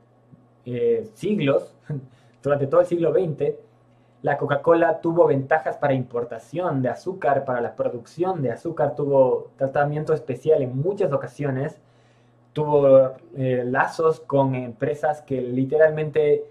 eh, 0.64 1.11
siglos, 1.12 1.76
durante 2.42 2.66
todo 2.66 2.80
el 2.80 2.87
siglo 2.87 3.12
XX. 3.12 3.52
La 4.22 4.38
Coca-Cola 4.38 5.02
tuvo 5.02 5.26
ventajas 5.26 5.76
para 5.76 5.92
importación 5.92 6.80
de 6.80 6.88
azúcar, 6.88 7.44
para 7.44 7.61
la 7.61 7.76
producción 7.76 8.40
de 8.40 8.52
azúcar, 8.52 8.94
tuvo 8.94 9.50
tratamiento 9.59 10.14
especial 10.14 10.62
en 10.62 10.74
muchas 10.74 11.12
ocasiones, 11.12 11.83
tuvo 12.54 13.12
eh, 13.37 13.62
lazos 13.66 14.20
con 14.20 14.54
empresas 14.54 15.20
que 15.20 15.42
literalmente 15.42 16.46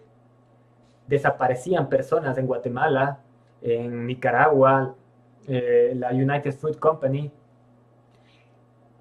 desaparecían 1.09 1.89
personas 1.89 2.37
en 2.37 2.45
Guatemala, 2.45 3.19
en 3.61 4.05
Nicaragua, 4.05 4.95
eh, 5.47 5.93
la 5.95 6.11
United 6.11 6.53
Fruit 6.53 6.77
Company 6.77 7.31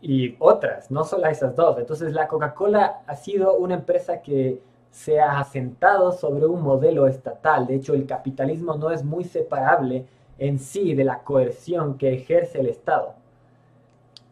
y 0.01 0.35
otras, 0.39 0.91
no 0.91 1.05
solo 1.05 1.27
esas 1.27 1.55
dos. 1.55 1.79
Entonces 1.79 2.13
la 2.15 2.27
Coca-Cola 2.27 3.03
ha 3.07 3.17
sido 3.17 3.57
una 3.57 3.75
empresa 3.75 4.23
que 4.23 4.61
se 4.91 5.21
ha 5.21 5.39
asentado 5.39 6.13
sobre 6.13 6.47
un 6.47 6.63
modelo 6.63 7.07
estatal. 7.07 7.67
De 7.67 7.75
hecho, 7.75 7.93
el 7.95 8.07
capitalismo 8.07 8.75
no 8.77 8.91
es 8.91 9.05
muy 9.05 9.25
separable 9.25 10.07
en 10.39 10.59
sí 10.59 10.95
de 10.95 11.05
la 11.05 11.19
coerción 11.19 11.99
que 11.99 12.15
ejerce 12.15 12.61
el 12.61 12.69
Estado. 12.69 13.15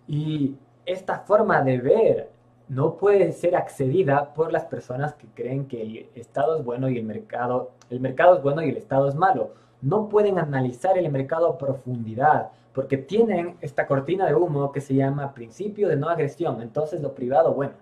Y 0.09 0.57
esta 0.87 1.19
forma 1.19 1.61
de 1.63 1.79
ver 1.79 2.31
no 2.69 2.97
puede 2.97 3.33
ser 3.33 3.57
accedida 3.57 4.35
por 4.35 4.53
las 4.53 4.65
personas 4.65 5.15
que 5.15 5.27
creen 5.29 5.67
que 5.67 5.83
el 5.83 6.09
Estado 6.15 6.57
es 6.57 6.65
bueno 6.65 6.89
y 6.89 6.99
el 6.99 7.05
mercado, 7.05 7.71
el 7.91 8.01
mercado 8.01 8.37
es 8.37 8.43
bueno 8.43 8.63
y 8.63 8.71
el 8.71 8.77
Estado 8.77 9.09
es 9.09 9.15
malo. 9.15 9.55
No 9.83 10.09
pueden 10.09 10.39
analizar 10.39 10.99
el 10.99 11.11
mercado 11.11 11.49
a 11.49 11.59
profundidad 11.59 12.51
porque 12.73 12.97
tienen 12.97 13.57
esta 13.61 13.87
cortina 13.87 14.27
de 14.27 14.35
humo 14.35 14.73
que 14.73 14.81
se 14.81 14.95
llama 14.95 15.33
principio 15.33 15.89
de 15.89 15.97
no 15.97 16.09
agresión. 16.09 16.61
Entonces 16.61 17.01
lo 17.01 17.15
privado, 17.15 17.55
bueno, 17.55 17.75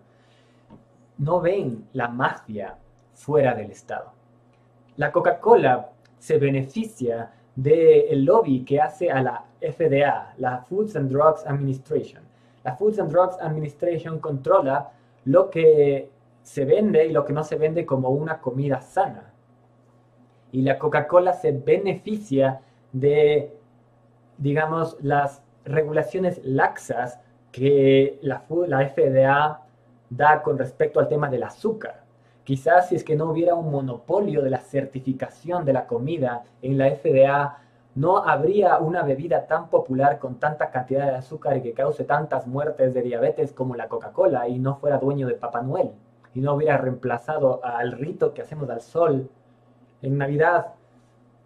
no 1.17 1.41
ven 1.41 1.87
la 1.93 2.09
mafia 2.09 2.77
fuera 3.15 3.55
del 3.55 3.71
Estado. 3.71 4.13
La 4.97 5.11
Coca-Cola 5.11 5.91
se 6.19 6.39
beneficia 6.39 7.33
del 7.57 8.25
lobby 8.25 8.65
que 8.65 8.81
hace 8.81 9.11
a 9.11 9.23
la 9.23 9.45
FDA, 9.61 10.35
la 10.37 10.59
Foods 10.59 10.97
and 10.97 11.11
Drugs 11.11 11.47
Administration 11.47 12.34
la 12.65 12.75
Foods 12.75 12.99
and 12.99 13.13
Drugs 13.13 13.37
Administration 13.41 14.19
controla 14.19 14.91
lo 15.27 15.51
que 15.51 16.11
se 16.43 16.65
vende 16.65 17.07
y 17.07 17.13
lo 17.13 17.25
que 17.25 17.33
no 17.33 17.45
se 17.45 17.57
vende 17.57 17.87
como 17.87 18.11
una 18.11 18.41
comida 18.41 18.81
sana. 18.81 19.33
Y 20.51 20.63
la 20.63 20.79
Coca-Cola 20.79 21.35
se 21.35 21.53
beneficia 21.53 22.61
de, 22.93 23.57
digamos, 24.39 24.97
las 25.03 25.43
regulaciones 25.65 26.41
laxas 26.45 27.21
que 27.53 28.19
la, 28.23 28.45
la 28.67 28.89
FDA 28.89 29.63
da 30.11 30.43
con 30.43 30.59
respecto 30.59 31.01
al 31.01 31.09
tema 31.09 31.29
del 31.29 31.43
azúcar. 31.43 32.05
Quizás 32.45 32.89
si 32.89 32.97
es 32.97 33.05
que 33.05 33.17
no 33.17 33.31
hubiera 33.31 33.55
un 33.55 33.71
monopolio 33.71 34.43
de 34.43 34.51
la 34.51 34.61
certificación 34.61 35.65
de 35.65 35.73
la 35.73 35.87
comida 35.87 36.45
en 36.61 36.77
la 36.77 36.91
FDA, 36.91 37.59
no 37.95 38.19
habría 38.19 38.79
una 38.79 39.03
bebida 39.03 39.47
tan 39.47 39.69
popular 39.69 40.19
con 40.19 40.37
tanta 40.37 40.71
cantidad 40.71 41.07
de 41.07 41.17
azúcar 41.17 41.57
y 41.57 41.63
que 41.63 41.73
cause 41.73 42.05
tantas 42.05 42.47
muertes 42.47 42.93
de 42.93 43.03
diabetes 43.03 43.53
como 43.53 43.77
la 43.77 43.89
Coca-Cola 43.89 44.49
y 44.49 44.59
no 44.59 44.77
fuera 44.77 44.99
dueño 44.99 45.29
de 45.29 45.35
Papá 45.35 45.63
Noel 45.63 45.93
y 46.35 46.41
no 46.41 46.55
hubiera 46.55 46.77
reemplazado 46.77 47.65
al 47.65 47.93
rito 47.93 48.35
que 48.35 48.43
hacemos 48.43 48.69
al 48.69 48.81
sol 48.81 49.31
en 50.03 50.19
Navidad 50.19 50.75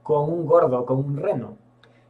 con 0.02 0.30
un 0.32 0.46
gordo, 0.46 0.87
con 0.87 0.98
un 0.98 1.18
reno. 1.18 1.56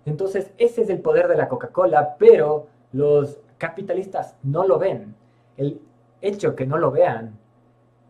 Entonces 0.07 0.53
ese 0.57 0.83
es 0.83 0.91
el 0.91 1.01
poder 1.01 1.27
de 1.27 1.37
la 1.37 1.49
Coca-Cola, 1.49 2.17
pero 2.17 2.69
los 2.93 3.41
capitalistas 3.59 4.37
no 4.45 4.65
lo 4.65 4.79
ven. 4.79 5.17
El 5.57 5.81
hecho 6.21 6.55
que 6.55 6.65
no 6.65 6.79
lo 6.79 6.93
vean 6.93 7.37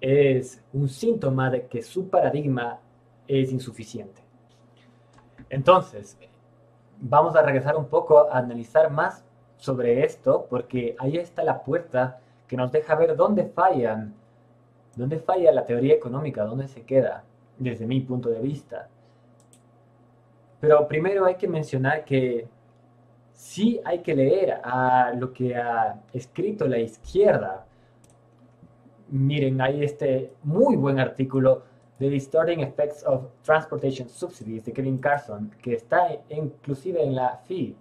es 0.01 0.63
un 0.75 0.91
síntoma 0.91 1.51
de 1.51 1.67
que 1.67 1.83
su 1.83 2.11
paradigma 2.11 2.81
es 3.27 3.51
insuficiente. 3.51 4.28
Entonces, 5.51 6.19
vamos 7.01 7.37
a 7.37 7.43
regresar 7.43 7.77
un 7.77 7.87
poco 7.87 8.31
a 8.31 8.39
analizar 8.39 8.91
más 8.91 9.25
sobre 9.57 10.05
esto, 10.05 10.47
porque 10.49 10.95
ahí 10.99 11.17
está 11.17 11.43
la 11.43 11.63
puerta 11.63 12.21
que 12.47 12.57
nos 12.57 12.71
deja 12.73 12.95
ver 12.95 13.17
dónde 13.17 13.45
fallan, 13.47 14.15
dónde 14.95 15.19
falla 15.19 15.53
la 15.53 15.65
teoría 15.65 15.95
económica, 15.95 16.45
dónde 16.45 16.69
se 16.69 16.83
queda, 16.83 17.25
desde 17.59 17.87
mi 17.87 18.01
punto 18.01 18.29
de 18.29 18.41
vista. 18.41 18.89
Pero 20.61 20.87
primero 20.89 21.25
hay 21.25 21.37
que 21.37 21.49
mencionar 21.49 22.05
que 22.05 22.49
sí 23.33 23.81
hay 23.85 24.01
que 24.01 24.15
leer 24.15 24.61
a 24.65 25.13
lo 25.17 25.33
que 25.33 25.55
ha 25.57 26.01
escrito 26.13 26.67
la 26.67 26.79
izquierda. 26.79 27.65
Miren, 29.11 29.61
hay 29.61 29.85
este 29.85 30.33
muy 30.43 30.77
buen 30.77 30.99
artículo 30.99 31.63
The 31.99 32.09
Distorting 32.09 32.61
Effects 32.61 33.03
of 33.05 33.25
Transportation 33.43 34.09
Subsidies 34.09 34.65
de 34.65 34.73
Kevin 34.73 34.99
Carson, 34.99 35.51
que 35.61 35.75
está 35.75 36.17
inclusive 36.29 37.03
en 37.03 37.17
la 37.17 37.41
FI, 37.47 37.75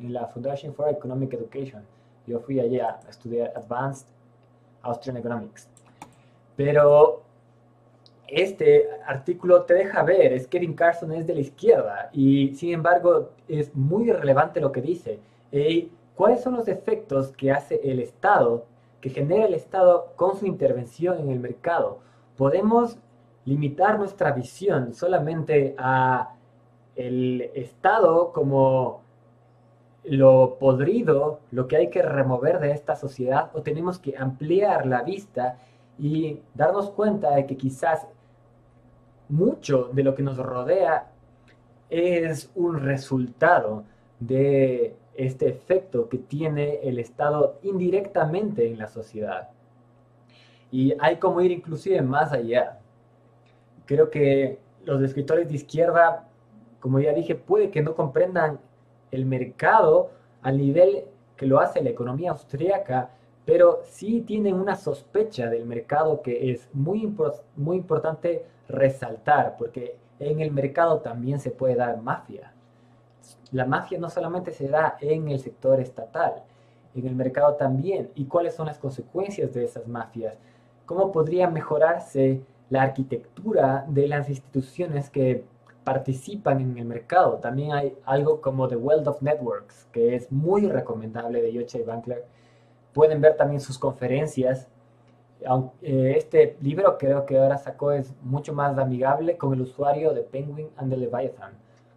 en 0.00 0.12
la 0.12 0.26
Foundation 0.28 0.72
for 0.72 0.88
Economic 0.88 1.34
Education. 1.34 1.82
Yo 2.24 2.38
fui 2.38 2.60
allá 2.60 3.00
a 3.04 3.10
estudiar 3.10 3.52
Advanced 3.56 4.06
Austrian 4.82 5.16
Economics. 5.16 5.68
Pero 6.56 7.22
este 8.28 8.88
artículo 9.06 9.62
te 9.62 9.74
deja 9.74 10.04
ver, 10.04 10.32
es 10.32 10.46
Kevin 10.46 10.74
Carson 10.74 11.12
es 11.12 11.26
de 11.26 11.34
la 11.34 11.40
izquierda 11.40 12.10
y 12.12 12.54
sin 12.54 12.74
embargo 12.74 13.30
es 13.48 13.74
muy 13.74 14.10
relevante 14.12 14.60
lo 14.60 14.70
que 14.70 14.82
dice. 14.82 15.18
Y 15.50 15.90
¿cuáles 16.14 16.42
son 16.42 16.54
los 16.54 16.68
efectos 16.68 17.32
que 17.32 17.50
hace 17.50 17.80
el 17.82 17.98
Estado, 17.98 18.66
que 19.00 19.10
genera 19.10 19.46
el 19.46 19.54
Estado 19.54 20.12
con 20.14 20.36
su 20.36 20.46
intervención 20.46 21.18
en 21.18 21.30
el 21.30 21.40
mercado? 21.40 21.98
Podemos 22.36 22.98
limitar 23.44 23.98
nuestra 23.98 24.32
visión 24.32 24.94
solamente 24.94 25.74
a 25.78 26.34
el 26.96 27.50
Estado 27.54 28.32
como 28.32 29.02
lo 30.04 30.56
podrido, 30.58 31.40
lo 31.50 31.66
que 31.66 31.76
hay 31.76 31.90
que 31.90 32.02
remover 32.02 32.60
de 32.60 32.72
esta 32.72 32.94
sociedad, 32.94 33.50
o 33.54 33.62
tenemos 33.62 33.98
que 33.98 34.16
ampliar 34.16 34.86
la 34.86 35.02
vista 35.02 35.58
y 35.98 36.40
darnos 36.54 36.90
cuenta 36.90 37.34
de 37.34 37.46
que 37.46 37.56
quizás 37.56 38.06
mucho 39.28 39.90
de 39.92 40.02
lo 40.02 40.14
que 40.14 40.22
nos 40.22 40.36
rodea 40.36 41.10
es 41.88 42.50
un 42.54 42.80
resultado 42.80 43.84
de 44.20 44.94
este 45.14 45.48
efecto 45.48 46.08
que 46.08 46.18
tiene 46.18 46.80
el 46.82 46.98
Estado 46.98 47.58
indirectamente 47.62 48.66
en 48.66 48.78
la 48.78 48.88
sociedad. 48.88 49.48
Y 50.70 50.94
hay 50.98 51.16
como 51.16 51.40
ir 51.40 51.52
inclusive 51.52 52.02
más 52.02 52.32
allá. 52.32 52.80
Creo 53.86 54.10
que 54.10 54.58
los 54.84 55.02
escritores 55.02 55.48
de 55.48 55.54
izquierda, 55.54 56.28
como 56.80 57.00
ya 57.00 57.12
dije, 57.12 57.34
puede 57.34 57.70
que 57.70 57.82
no 57.82 57.94
comprendan 57.94 58.58
el 59.10 59.26
mercado 59.26 60.10
al 60.42 60.58
nivel 60.58 61.04
que 61.36 61.46
lo 61.46 61.60
hace 61.60 61.82
la 61.82 61.90
economía 61.90 62.30
austríaca, 62.30 63.10
pero 63.44 63.80
sí 63.84 64.22
tienen 64.22 64.54
una 64.54 64.76
sospecha 64.76 65.50
del 65.50 65.66
mercado 65.66 66.22
que 66.22 66.50
es 66.50 66.68
muy, 66.72 67.14
muy 67.56 67.76
importante 67.76 68.44
resaltar, 68.68 69.56
porque 69.58 69.96
en 70.18 70.40
el 70.40 70.50
mercado 70.50 71.00
también 71.00 71.38
se 71.40 71.50
puede 71.50 71.74
dar 71.74 72.00
mafia. 72.00 72.52
La 73.52 73.66
mafia 73.66 73.98
no 73.98 74.08
solamente 74.10 74.52
se 74.52 74.68
da 74.68 74.96
en 75.00 75.28
el 75.28 75.38
sector 75.38 75.80
estatal, 75.80 76.42
en 76.94 77.06
el 77.06 77.14
mercado 77.14 77.54
también. 77.54 78.10
¿Y 78.14 78.24
cuáles 78.24 78.54
son 78.54 78.66
las 78.66 78.78
consecuencias 78.78 79.52
de 79.52 79.64
esas 79.64 79.86
mafias? 79.86 80.36
¿Cómo 80.86 81.12
podría 81.12 81.48
mejorarse 81.48 82.42
la 82.74 82.82
arquitectura 82.82 83.84
de 83.88 84.08
las 84.08 84.28
instituciones 84.28 85.10
que 85.10 85.44
participan 85.84 86.60
en 86.60 86.76
el 86.78 86.84
mercado? 86.84 87.38
También 87.38 87.72
hay 87.72 87.96
algo 88.04 88.40
como 88.40 88.68
The 88.68 88.76
World 88.76 89.08
of 89.08 89.22
Networks, 89.22 89.86
que 89.92 90.14
es 90.14 90.30
muy 90.32 90.66
recomendable 90.66 91.42
de 91.42 91.52
Yochai 91.52 91.82
Bankler. 91.82 92.24
Pueden 92.92 93.20
ver 93.20 93.36
también 93.36 93.60
sus 93.60 93.78
conferencias 93.78 94.68
eh, 95.82 96.14
este 96.16 96.56
libro 96.62 96.96
creo 96.96 97.26
que 97.26 97.38
ahora 97.38 97.58
sacó 97.58 97.92
es 97.92 98.14
mucho 98.22 98.54
más 98.54 98.78
amigable 98.78 99.36
con 99.36 99.52
el 99.52 99.60
usuario 99.60 100.14
de 100.14 100.22
Penguin 100.22 100.68
and 100.76 100.90
the 100.90 100.96
Leviathan. 100.96 101.52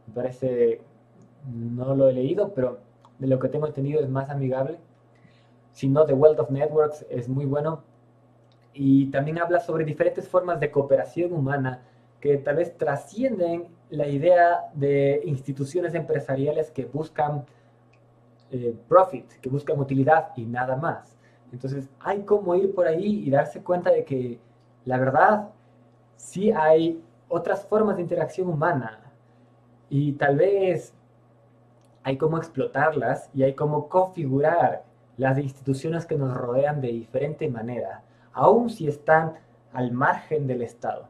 Me 0.07 0.13
parece, 0.13 0.81
no 1.45 1.95
lo 1.95 2.09
he 2.09 2.13
leído, 2.13 2.53
pero 2.53 2.79
de 3.19 3.27
lo 3.27 3.39
que 3.39 3.49
tengo 3.49 3.67
entendido 3.67 4.01
es 4.01 4.09
más 4.09 4.29
amigable. 4.29 4.79
Si 5.71 5.87
no, 5.87 6.05
The 6.05 6.13
World 6.13 6.39
of 6.39 6.49
Networks 6.49 7.05
es 7.09 7.29
muy 7.29 7.45
bueno. 7.45 7.83
Y 8.79 9.07
también 9.07 9.39
habla 9.39 9.59
sobre 9.59 9.83
diferentes 9.85 10.29
formas 10.29 10.59
de 10.59 10.69
cooperación 10.69 11.33
humana 11.33 11.81
que 12.21 12.37
tal 12.37 12.57
vez 12.57 12.77
trascienden 12.77 13.69
la 13.89 14.07
idea 14.07 14.69
de 14.75 15.21
instituciones 15.25 15.95
empresariales 15.95 16.69
que 16.69 16.85
buscan 16.85 17.43
eh, 18.51 18.75
profit, 18.87 19.27
que 19.41 19.49
buscan 19.49 19.79
utilidad 19.79 20.29
y 20.35 20.45
nada 20.45 20.75
más. 20.75 21.17
Entonces 21.51 21.89
hay 21.99 22.21
como 22.21 22.53
ir 22.53 22.75
por 22.75 22.87
ahí 22.87 23.23
y 23.25 23.31
darse 23.31 23.63
cuenta 23.63 23.89
de 23.89 24.05
que 24.05 24.39
la 24.85 24.99
verdad 24.99 25.49
sí 26.15 26.51
hay 26.51 27.01
otras 27.29 27.65
formas 27.65 27.95
de 27.95 28.03
interacción 28.03 28.47
humana 28.47 28.99
y 29.89 30.11
tal 30.13 30.37
vez 30.37 30.93
hay 32.03 32.15
como 32.15 32.37
explotarlas 32.37 33.31
y 33.33 33.41
hay 33.41 33.55
como 33.55 33.89
configurar 33.89 34.83
las 35.17 35.39
instituciones 35.39 36.05
que 36.05 36.15
nos 36.15 36.37
rodean 36.37 36.79
de 36.79 36.89
diferente 36.89 37.49
manera, 37.49 38.03
aun 38.38 38.69
si 38.69 38.88
están 38.88 39.34
al 39.73 39.91
margen 39.91 40.45
del 40.45 40.62
Estado. 40.62 41.08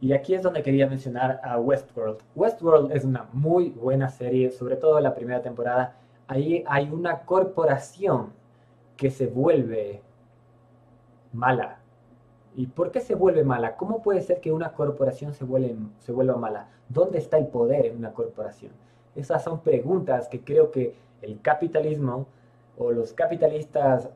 Y 0.00 0.12
aquí 0.12 0.34
es 0.34 0.42
donde 0.42 0.62
quería 0.62 0.88
mencionar 0.88 1.40
a 1.42 1.58
Westworld. 1.58 2.18
Westworld 2.34 2.92
es 2.92 3.04
una 3.04 3.28
muy 3.32 3.70
buena 3.70 4.10
serie, 4.10 4.50
sobre 4.50 4.76
todo 4.76 5.00
la 5.00 5.14
primera 5.14 5.40
temporada. 5.40 5.94
Ahí 6.26 6.64
hay 6.66 6.90
una 6.90 7.20
corporación 7.20 8.32
que 8.96 9.10
se 9.10 9.28
vuelve 9.28 10.02
mala. 11.32 11.78
¿Y 12.56 12.66
por 12.66 12.90
qué 12.90 13.00
se 13.00 13.14
vuelve 13.14 13.44
mala? 13.44 13.76
¿Cómo 13.76 14.02
puede 14.02 14.20
ser 14.20 14.40
que 14.40 14.52
una 14.52 14.72
corporación 14.72 15.32
se, 15.32 15.44
vuelve, 15.44 15.76
se 16.00 16.10
vuelva 16.10 16.36
mala? 16.36 16.68
¿Dónde 16.88 17.18
está 17.18 17.38
el 17.38 17.46
poder 17.46 17.86
en 17.86 17.98
una 17.98 18.12
corporación? 18.12 18.72
Esas 19.14 19.44
son 19.44 19.60
preguntas 19.60 20.28
que 20.28 20.40
creo 20.40 20.72
que 20.72 20.94
el 21.22 21.40
capitalismo 21.40 22.26
o 22.76 22.90
los 22.90 23.12
capitalistas 23.12 24.08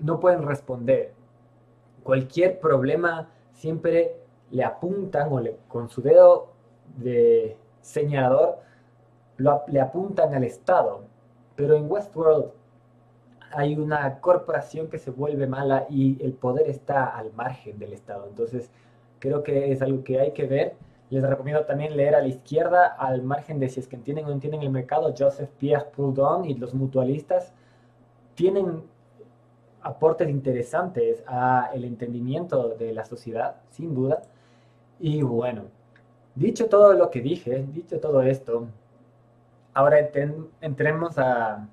no 0.00 0.18
pueden 0.18 0.42
responder. 0.42 1.12
Cualquier 2.04 2.60
problema 2.60 3.28
siempre 3.52 4.16
le 4.50 4.62
apuntan 4.62 5.32
o 5.32 5.42
con 5.66 5.88
su 5.88 6.02
dedo 6.02 6.52
de 6.96 7.56
señalador 7.80 8.58
le 9.38 9.80
apuntan 9.80 10.34
al 10.34 10.44
Estado. 10.44 11.02
Pero 11.56 11.74
en 11.74 11.90
Westworld 11.90 12.50
hay 13.52 13.76
una 13.76 14.20
corporación 14.20 14.88
que 14.88 14.98
se 14.98 15.10
vuelve 15.10 15.46
mala 15.46 15.86
y 15.88 16.22
el 16.22 16.34
poder 16.34 16.68
está 16.68 17.06
al 17.06 17.32
margen 17.32 17.78
del 17.78 17.92
Estado. 17.92 18.26
Entonces, 18.28 18.70
creo 19.18 19.42
que 19.42 19.72
es 19.72 19.80
algo 19.82 20.04
que 20.04 20.20
hay 20.20 20.32
que 20.32 20.46
ver. 20.46 20.74
Les 21.10 21.22
recomiendo 21.22 21.64
también 21.64 21.96
leer 21.96 22.14
a 22.14 22.20
la 22.20 22.28
izquierda, 22.28 22.86
al 22.86 23.22
margen 23.22 23.60
de 23.60 23.68
si 23.68 23.80
es 23.80 23.88
que 23.88 23.96
entienden 23.96 24.24
o 24.24 24.28
no 24.28 24.34
entienden 24.34 24.62
el 24.62 24.70
mercado, 24.70 25.14
Joseph 25.16 25.50
Pierre 25.58 25.86
Proudhon 25.94 26.44
y 26.44 26.54
los 26.54 26.74
mutualistas 26.74 27.52
tienen 28.34 28.82
aportes 29.84 30.28
interesantes 30.28 31.22
a 31.26 31.70
el 31.74 31.84
entendimiento 31.84 32.70
de 32.70 32.92
la 32.92 33.04
sociedad, 33.04 33.56
sin 33.70 33.94
duda. 33.94 34.22
Y 34.98 35.22
bueno, 35.22 35.64
dicho 36.34 36.68
todo 36.68 36.94
lo 36.94 37.10
que 37.10 37.20
dije, 37.20 37.64
dicho 37.72 38.00
todo 38.00 38.22
esto, 38.22 38.66
ahora 39.74 39.98
entremos 40.60 41.18
a 41.18 41.68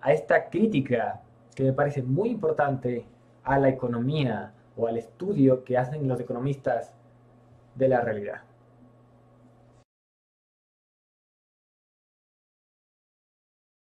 a 0.00 0.12
esta 0.12 0.48
crítica 0.48 1.20
que 1.54 1.64
me 1.64 1.72
parece 1.72 2.02
muy 2.02 2.30
importante 2.30 3.04
a 3.44 3.58
la 3.58 3.68
economía 3.68 4.52
o 4.76 4.86
al 4.86 4.96
estudio 4.96 5.64
que 5.64 5.76
hacen 5.76 6.08
los 6.08 6.20
economistas 6.20 6.92
de 7.74 7.88
la 7.88 8.00
realidad. 8.00 8.42